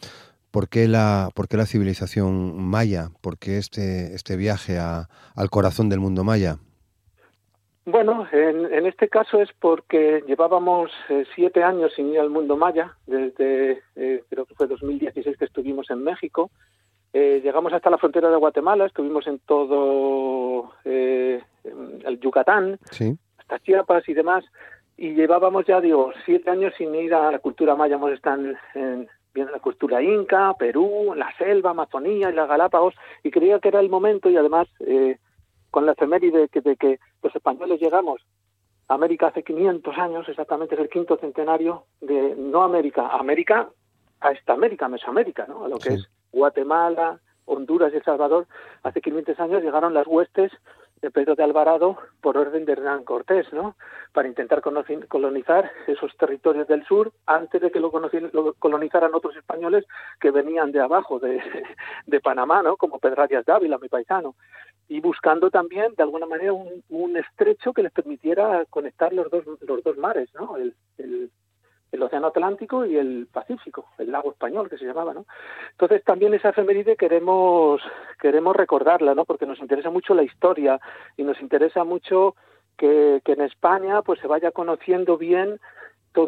¿Por 0.51 0.69
qué 0.69 0.87
la, 0.87 1.29
por 1.35 1.47
qué 1.47 1.57
la 1.57 1.65
civilización 1.65 2.63
maya? 2.63 3.11
¿Por 3.21 3.37
qué 3.37 3.57
este, 3.57 4.15
este 4.15 4.37
viaje 4.37 4.79
a, 4.79 5.09
al 5.35 5.49
corazón 5.49 5.89
del 5.89 5.99
mundo 5.99 6.23
maya? 6.23 6.57
Bueno, 7.89 8.27
en, 8.33 8.65
en 8.73 8.85
este 8.85 9.07
caso 9.07 9.41
es 9.41 9.49
porque 9.61 10.21
llevábamos 10.27 10.91
eh, 11.07 11.23
siete 11.33 11.63
años 11.63 11.93
sin 11.95 12.11
ir 12.11 12.19
al 12.19 12.29
mundo 12.29 12.57
maya, 12.57 12.97
desde 13.05 13.81
eh, 13.95 14.23
creo 14.29 14.45
que 14.45 14.55
fue 14.55 14.67
2016 14.67 15.37
que 15.37 15.45
estuvimos 15.45 15.89
en 15.89 16.03
México. 16.03 16.51
Eh, 17.13 17.39
llegamos 17.41 17.71
hasta 17.71 17.89
la 17.89 17.97
frontera 17.97 18.29
de 18.29 18.35
Guatemala, 18.35 18.87
estuvimos 18.87 19.25
en 19.25 19.39
todo 19.39 20.73
el 20.83 22.19
Yucatán, 22.19 22.77
hasta 23.37 23.59
Chiapas 23.59 24.09
y 24.09 24.13
demás, 24.13 24.43
y 24.97 25.13
llevábamos 25.13 25.65
ya, 25.65 25.79
digo, 25.79 26.11
siete 26.25 26.49
años 26.49 26.73
sin 26.77 26.93
ir 26.93 27.13
a 27.13 27.31
la 27.31 27.39
cultura 27.39 27.77
maya. 27.77 27.95
Hemos 27.95 28.11
estado 28.11 28.51
en, 28.75 29.07
viendo 29.33 29.53
la 29.53 29.59
cultura 29.59 30.01
inca, 30.01 30.53
Perú, 30.59 31.13
la 31.15 31.33
selva, 31.37 31.69
Amazonía 31.69 32.31
y 32.31 32.33
las 32.33 32.49
Galápagos, 32.49 32.95
y 33.23 33.31
creía 33.31 33.59
que 33.59 33.69
era 33.69 33.79
el 33.79 33.87
momento, 33.87 34.29
y 34.29 34.35
además 34.35 34.67
eh, 34.81 35.19
con 35.77 35.85
la 35.85 35.91
efeméride 35.91 36.49
de 36.51 36.75
que, 36.75 36.99
los 37.21 37.35
españoles 37.35 37.79
llegamos 37.79 38.19
a 38.87 38.95
América 38.95 39.27
hace 39.27 39.43
500 39.43 39.95
años, 39.99 40.27
exactamente 40.27 40.73
es 40.73 40.81
el 40.81 40.89
quinto 40.89 41.17
centenario 41.17 41.83
de 42.01 42.35
no 42.35 42.63
América, 42.63 43.09
América 43.09 43.69
a 44.19 44.31
esta 44.31 44.53
América, 44.53 44.87
Mesoamérica, 44.87 45.45
¿no? 45.47 45.65
a 45.65 45.67
lo 45.67 45.77
que 45.77 45.93
es 45.93 46.09
Guatemala, 46.31 47.19
Honduras 47.45 47.93
y 47.93 47.97
El 47.97 48.03
Salvador, 48.03 48.47
hace 48.81 49.01
500 49.01 49.39
años 49.39 49.61
llegaron 49.61 49.93
las 49.93 50.07
huestes 50.07 50.51
de 51.01 51.11
Pedro 51.11 51.35
de 51.35 51.43
Alvarado 51.43 51.97
por 52.21 52.37
orden 52.37 52.65
de 52.65 52.71
Hernán 52.71 53.03
Cortés, 53.03 53.53
¿no? 53.53 53.75
Para 54.13 54.27
intentar 54.27 54.61
colonizar 54.61 55.71
esos 55.85 56.15
territorios 56.17 56.67
del 56.67 56.83
sur 56.85 57.13
antes 57.27 57.61
de 57.61 57.69
que 57.69 57.79
lo, 57.79 57.91
colonizaran 58.57 59.13
otros 59.13 59.35
españoles 59.35 59.85
que 60.19 60.31
venían 60.31 60.71
de 60.71 60.81
abajo, 60.81 61.19
de, 61.19 61.39
de 62.07 62.19
Panamá, 62.19 62.63
¿no? 62.63 62.77
Como 62.77 62.97
Pedrarias 62.99 63.45
Dávila, 63.45 63.77
mi 63.77 63.89
paisano. 63.89 64.35
Y 64.89 65.01
buscando 65.01 65.49
también, 65.49 65.93
de 65.95 66.03
alguna 66.03 66.25
manera, 66.25 66.53
un, 66.53 67.17
estrecho 67.17 67.73
que 67.73 67.83
les 67.83 67.91
permitiera 67.91 68.65
conectar 68.69 69.11
los 69.11 69.29
dos, 69.29 69.43
los 69.61 69.83
dos 69.83 69.97
mares, 69.97 70.29
¿no? 70.33 70.55
El, 70.55 70.73
el, 70.97 71.29
el 71.91 72.03
Océano 72.03 72.27
Atlántico 72.27 72.85
y 72.85 72.97
el 72.97 73.27
Pacífico, 73.31 73.85
el 73.97 74.11
lago 74.11 74.31
español 74.31 74.69
que 74.69 74.77
se 74.77 74.85
llamaba, 74.85 75.13
¿no? 75.13 75.25
Entonces 75.71 76.03
también 76.03 76.33
esa 76.33 76.49
efeméride 76.49 76.95
queremos 76.95 77.81
queremos 78.19 78.55
recordarla, 78.55 79.15
¿no? 79.15 79.25
Porque 79.25 79.45
nos 79.45 79.59
interesa 79.59 79.89
mucho 79.89 80.13
la 80.13 80.23
historia 80.23 80.79
y 81.15 81.23
nos 81.23 81.41
interesa 81.41 81.83
mucho 81.83 82.35
que, 82.77 83.21
que 83.23 83.33
en 83.33 83.41
España 83.41 84.01
pues 84.01 84.19
se 84.19 84.27
vaya 84.27 84.51
conociendo 84.51 85.17
bien 85.17 85.59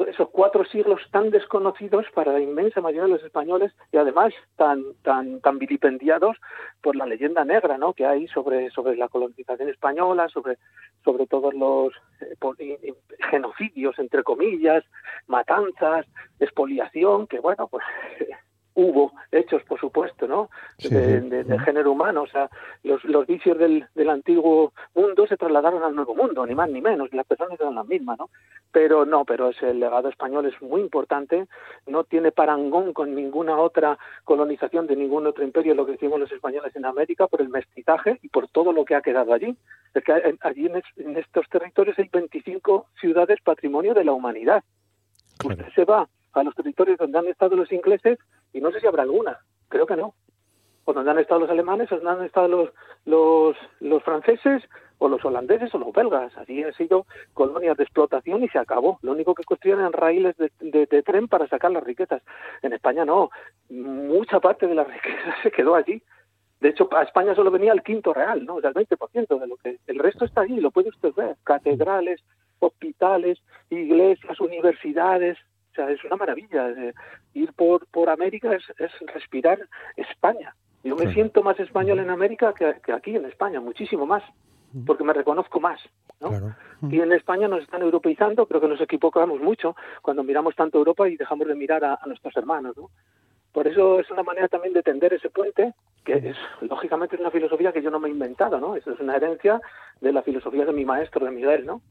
esos 0.08 0.30
cuatro 0.30 0.66
siglos 0.66 1.02
tan 1.12 1.32
desconocidos 1.32 2.06
para 2.14 2.34
la 2.34 2.40
inmensa 2.40 2.82
mayoría 2.82 3.04
de 3.04 3.14
los 3.14 3.24
españoles 3.24 3.74
y 3.92 3.98
además 3.98 4.34
tan 4.56 4.84
tan 5.04 5.42
tan 5.42 5.58
vilipendiados 5.58 6.38
por 6.82 6.96
la 6.96 7.06
leyenda 7.06 7.44
negra 7.44 7.78
¿no? 7.78 7.94
que 7.94 8.06
hay 8.06 8.28
sobre 8.28 8.70
sobre 8.70 8.96
la 8.96 9.08
colonización 9.08 9.70
española 9.70 10.30
sobre 10.30 10.58
sobre 11.04 11.26
todos 11.26 11.54
los 11.54 11.94
eh, 12.22 12.94
genocidios 13.32 13.98
entre 13.98 14.24
comillas 14.24 14.84
matanzas 15.28 16.06
expoliación 16.40 17.26
que 17.28 17.40
bueno 17.40 17.68
pues 17.68 17.84
hubo 18.76 19.14
hechos, 19.32 19.64
por 19.64 19.80
supuesto, 19.80 20.28
¿no? 20.28 20.50
de, 20.78 21.60
género 21.66 21.92
humano. 21.92 22.24
O 22.24 22.28
sea, 22.28 22.50
los, 22.84 23.04
los 23.04 23.28
vicios 23.28 23.58
del, 23.58 23.86
del, 23.96 24.10
antiguo 24.10 24.74
mundo 24.96 25.28
se 25.28 25.38
trasladaron 25.38 25.84
al 25.84 25.96
nuevo 25.96 26.16
mundo, 26.16 26.46
ni 26.46 26.56
más 26.56 26.70
ni 26.70 26.82
menos. 26.82 27.12
Las 27.14 27.26
personas 27.26 27.60
eran 27.60 27.76
las 27.76 27.88
mismas, 27.88 28.18
¿no? 28.20 28.30
Pero 28.72 29.06
no, 29.06 29.26
pero 29.26 29.50
ese 29.50 29.72
el 29.72 29.80
legado 29.80 30.10
español 30.10 30.46
es 30.46 30.62
muy 30.62 30.82
importante. 30.82 31.48
No 31.88 32.04
tiene 32.04 32.32
parangón 32.32 32.94
con 32.94 33.16
ninguna 33.16 33.58
otra 33.58 33.98
colonización 34.24 34.88
de 34.88 34.96
ningún 34.96 35.28
otro 35.28 35.44
imperio, 35.44 35.76
lo 35.76 35.86
que 35.86 35.94
hicimos 35.94 36.20
los 36.20 36.32
españoles 36.32 36.76
en 36.76 36.86
América, 36.86 37.28
por 37.28 37.42
el 37.42 37.50
mestizaje 37.50 38.20
y 38.22 38.30
por 38.30 38.48
todo 38.48 38.72
lo 38.72 38.86
que 38.86 38.96
ha 38.96 39.02
quedado 39.02 39.34
allí. 39.34 39.56
Es 39.94 40.04
que 40.04 40.14
allí 40.42 40.68
en, 40.98 41.18
estos 41.18 41.48
territorios 41.50 41.98
hay 41.98 42.10
25 42.12 42.88
ciudades 43.00 43.40
patrimonio 43.42 43.94
de 43.94 44.04
la 44.04 44.14
humanidad. 44.14 44.64
Usted 45.44 45.66
se 45.74 45.86
va 45.86 46.08
a 46.34 46.44
los 46.44 46.56
territorios 46.56 46.98
donde 46.98 47.18
han 47.18 47.28
estado 47.28 47.56
los 47.56 47.72
ingleses 47.72 48.20
y 48.54 48.62
no 48.62 48.72
sé 48.72 48.80
si 48.80 48.88
habrá 48.88 49.04
alguna, 49.04 49.40
creo 49.68 49.86
que 49.86 49.96
no. 49.96 50.14
O 50.86 50.94
donde 50.94 51.12
han 51.12 51.20
estado 51.20 51.42
los 51.42 51.50
alemanes, 51.50 51.92
o 51.92 51.96
donde 51.96 52.12
han 52.12 52.26
estado 52.26 52.48
los, 52.48 52.70
los, 53.06 53.56
los 53.80 54.04
franceses, 54.04 54.64
o 54.98 55.08
los 55.08 55.24
holandeses, 55.24 55.74
o 55.74 55.78
los 55.78 55.94
belgas. 55.94 56.36
Allí 56.38 56.64
han 56.64 56.74
sido 56.74 57.06
colonias 57.34 57.78
de 57.78 57.84
explotación 57.84 58.44
y 58.44 58.50
se 58.50 58.60
acabó. 58.60 59.00
Lo 59.02 59.12
único 59.12 59.36
que 59.36 59.44
construían 59.44 59.80
eran 59.80 59.94
raíles 59.94 60.36
de, 60.38 60.52
de, 60.60 61.04
tren 61.04 61.28
para 61.28 61.48
sacar 61.48 61.72
las 61.72 61.84
riquezas. 61.84 62.22
En 62.62 62.74
España 62.74 63.06
no. 63.06 63.30
Mucha 63.70 64.40
parte 64.40 64.68
de 64.68 64.76
la 64.76 64.84
riqueza 64.86 65.36
se 65.44 65.52
quedó 65.52 65.76
allí. 65.76 66.02
De 66.60 66.70
hecho, 66.70 66.90
a 66.94 67.04
España 67.04 67.36
solo 67.36 67.52
venía 67.52 67.72
el 67.72 67.84
quinto 67.84 68.14
real, 68.14 68.46
¿no? 68.46 68.56
O 68.56 68.62
sea, 68.62 68.72
el 68.72 68.76
20% 68.76 69.40
de 69.40 69.48
lo 69.48 69.56
que... 69.58 69.78
El 69.88 70.00
resto 70.00 70.26
está 70.26 70.42
allí, 70.42 70.60
lo 70.60 70.72
puede 70.72 70.90
usted 70.90 71.14
ver. 71.14 71.38
Catedrales, 71.44 72.22
hospitales, 72.60 73.40
iglesias, 73.70 74.40
universidades, 74.42 75.38
sea, 75.80 75.92
es 75.92 76.04
una 76.04 76.16
maravilla. 76.16 76.70
ir 77.34 77.54
por, 77.54 77.86
por 77.88 78.10
América 78.10 78.54
es, 78.54 78.64
es 78.78 78.92
respirar 79.14 79.60
España. 79.96 80.56
Yo 80.84 80.96
me 80.96 81.14
siento 81.14 81.44
más 81.44 81.60
español 81.60 82.00
en 82.00 82.10
América 82.10 82.54
que, 82.54 82.94
aquí 82.94 83.16
en 83.16 83.26
España, 83.26 83.60
muchísimo 83.60 84.06
más. 84.06 84.24
porque 84.86 85.04
me 85.04 85.14
reconozco 85.14 85.60
más. 85.60 85.80
¿no? 86.22 86.32
Y 86.90 87.00
en 87.00 87.12
España 87.14 87.48
nos 87.48 87.62
están 87.64 87.82
europeizando, 87.82 88.46
creo 88.46 88.62
que 88.62 88.68
nos 88.68 88.82
equivocamos 88.82 89.40
mucho 89.42 89.76
cuando 90.02 90.24
miramos 90.24 90.56
tanto 90.56 90.78
Europa 90.78 91.08
y 91.08 91.18
dejamos 91.18 91.48
de 91.48 91.56
mirar 91.56 91.84
a, 91.84 92.00
a 92.02 92.08
nuestros 92.08 92.36
hermanos. 92.38 92.78
¿no? 92.78 92.90
Por 93.60 93.68
eso 93.68 94.00
es 94.00 94.10
una 94.10 94.24
manera 94.24 94.48
también 94.48 94.74
de 94.74 94.82
tender 94.82 95.12
ese 95.12 95.30
puente, 95.30 95.74
que 96.06 96.14
es 96.14 96.38
lógicamente 96.62 97.18
es 97.18 97.20
una 97.20 97.30
filosofía 97.30 97.74
que 97.74 97.82
yo 97.82 97.92
no 97.92 98.00
me 98.00 98.08
he 98.08 98.12
inventado, 98.12 98.58
¿no? 98.58 98.78
Eso 98.78 98.92
es 98.92 99.00
una 99.02 99.18
herencia 99.18 99.60
de 100.00 100.14
la 100.14 100.22
filosofía 100.22 100.64
de 100.64 100.72
mi 100.72 100.86
maestro, 100.86 101.26
de 101.26 101.32
Miguel, 101.32 101.66
¿no? 101.66 101.82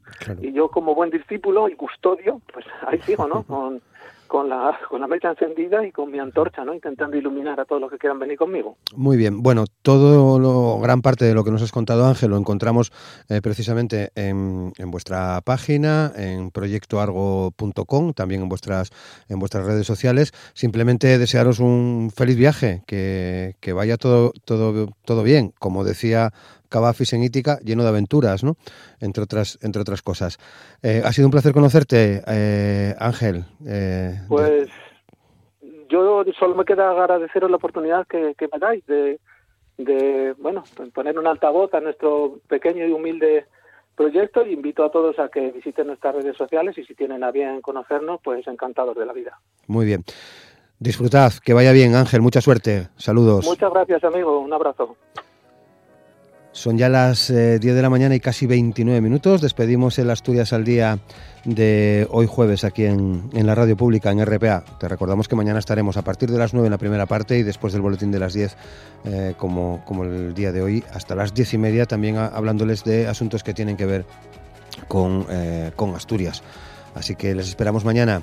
Y 0.41 0.55
yo 0.55 0.71
como 0.71 0.95
buen 0.95 1.11
discípulo 1.11 1.69
y 1.69 1.75
custodio, 1.75 2.41
pues 2.51 2.65
ahí 2.87 2.99
sigo, 3.03 3.29
¿no? 3.29 3.43
Con, 3.43 3.83
con 4.29 4.49
la, 4.49 4.79
con 4.89 5.01
la 5.01 5.07
mecha 5.07 5.31
encendida 5.31 5.85
y 5.85 5.91
con 5.91 6.11
mi 6.11 6.19
antorcha, 6.19 6.65
¿no? 6.65 6.75
Intentando 6.75 7.17
iluminar 7.17 7.59
a 7.59 7.65
todos 7.65 7.81
los 7.81 7.91
que 7.91 7.99
quieran 7.99 8.19
venir 8.19 8.39
conmigo. 8.39 8.77
Muy 8.95 9.17
bien. 9.17 9.43
Bueno, 9.43 9.65
todo 9.83 10.39
lo, 10.39 10.79
gran 10.81 11.03
parte 11.03 11.25
de 11.25 11.35
lo 11.35 11.43
que 11.43 11.51
nos 11.51 11.63
has 11.63 11.73
contado, 11.73 12.07
Ángel, 12.07 12.31
lo 12.31 12.37
encontramos 12.37 12.93
eh, 13.29 13.41
precisamente 13.43 14.11
en, 14.15 14.73
en, 14.79 14.91
vuestra 14.91 15.41
página, 15.45 16.13
en 16.15 16.51
proyectoargo.com, 16.51 18.13
también 18.13 18.43
en 18.43 18.49
vuestras, 18.49 18.91
en 19.29 19.39
vuestras 19.39 19.67
redes 19.67 19.87
sociales. 19.87 20.33
Simplemente 20.55 21.19
desearos 21.19 21.59
un 21.59 22.13
feliz 22.15 22.37
viaje, 22.37 22.83
que, 22.87 23.57
que 23.61 23.73
vaya 23.73 23.97
todo, 23.97 24.33
todo, 24.45 24.89
todo 25.05 25.23
bien. 25.23 25.53
Como 25.59 25.83
decía 25.83 26.33
Cavafis 26.69 27.13
en 27.13 27.23
Ítica, 27.23 27.59
lleno 27.65 27.83
de 27.83 27.89
aventuras, 27.89 28.45
¿no? 28.45 28.57
Entre 29.01 29.23
otras, 29.23 29.59
entre 29.63 29.83
otras 29.83 30.03
cosas. 30.03 30.39
Eh, 30.83 31.03
ha 31.05 31.13
sido 31.13 31.27
un 31.27 31.33
placer 31.33 31.53
conocerte, 31.53 32.23
eh, 32.27 32.95
Ángel. 32.99 33.45
Eh, 33.67 34.21
pues 34.29 34.69
yo 35.89 36.23
solo 36.39 36.55
me 36.55 36.65
queda 36.65 36.91
agradeceros 36.91 37.51
la 37.51 37.57
oportunidad 37.57 38.07
que, 38.07 38.35
que 38.37 38.49
me 38.53 38.59
dais 38.59 38.85
de, 38.87 39.19
de, 39.79 40.35
bueno, 40.39 40.65
poner 40.93 41.19
un 41.19 41.27
altavoz 41.27 41.73
a 41.75 41.81
nuestro 41.81 42.41
pequeño 42.49 42.87
y 42.87 42.93
humilde 42.93 43.47
proyecto 43.97 44.47
y 44.47 44.53
invito 44.53 44.85
a 44.85 44.91
todos 44.91 45.19
a 45.19 45.29
que 45.29 45.51
visiten 45.51 45.89
nuestras 45.89 46.15
redes 46.15 46.37
sociales 46.37 46.79
y 46.79 46.85
si 46.85 46.95
tienen 46.95 47.25
a 47.25 47.33
bien 47.33 47.61
conocernos, 47.61 48.21
pues 48.23 48.47
encantados 48.47 48.97
de 48.97 49.07
la 49.07 49.13
vida. 49.13 49.41
Muy 49.67 49.87
bien. 49.87 50.05
Disfrutad, 50.79 51.33
que 51.45 51.55
vaya 51.55 51.73
bien, 51.73 51.97
Ángel, 51.97 52.23
mucha 52.23 52.41
suerte. 52.41 52.89
Saludos. 52.97 53.45
Muchas 53.45 53.73
gracias, 53.73 54.05
amigo. 54.05 54.39
Un 54.39 54.53
abrazo. 54.53 54.97
Son 56.53 56.77
ya 56.77 56.89
las 56.89 57.31
eh, 57.31 57.59
10 57.59 57.75
de 57.75 57.83
la 57.83 57.91
mañana 57.91 58.15
y 58.15 58.21
casi 58.21 58.47
29 58.47 59.01
minutos. 59.01 59.41
Despedimos 59.41 59.99
el 59.99 60.11
Asturias 60.11 60.53
al 60.53 60.65
día 60.65 60.99
de 61.45 62.07
hoy 62.11 62.27
jueves 62.27 62.65
aquí 62.65 62.85
en, 62.85 63.31
en, 63.33 63.47
la 63.47 63.55
radio 63.55 63.77
pública, 63.77 64.11
en 64.11 64.25
RPA. 64.25 64.65
Te 64.81 64.89
recordamos 64.89 65.29
que 65.29 65.37
mañana 65.37 65.59
estaremos 65.59 65.97
a 65.97 66.03
partir 66.03 66.31
de 66.31 66.39
las 66.39 66.55
9 66.55 66.67
en 66.67 66.73
la 66.73 66.79
primera 66.79 67.07
parte 67.07 67.39
y 67.39 67.43
después 67.43 67.73
del 67.73 67.83
boletín 67.83 68.11
de 68.11 68.19
las 68.19 68.33
10, 68.33 68.57
eh, 69.05 69.35
como, 69.37 69.85
como 69.85 70.05
el 70.05 70.35
día 70.35 70.51
de 70.51 70.63
hoy, 70.63 70.85
hasta 70.93 71.15
las 71.15 71.33
10 71.35 71.55
y 71.55 71.59
media, 71.59 71.87
también 71.87 72.17
a, 72.17 72.27
hablándoles 72.27 72.83
de 72.83 73.07
asuntos 73.07 73.45
que 73.45 73.55
tienen 73.55 73.77
que 73.77 73.87
ver 73.87 74.05
con, 74.89 75.27
eh, 75.31 75.71
con 75.77 75.95
Asturias. 75.95 76.43
Así 76.95 77.15
que 77.15 77.35
les 77.35 77.49
esperamos 77.49 77.85
mañana. 77.85 78.23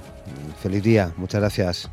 Feliz 0.62 0.84
día. 0.84 1.14
Muchas 1.16 1.40
gracias. 1.40 1.90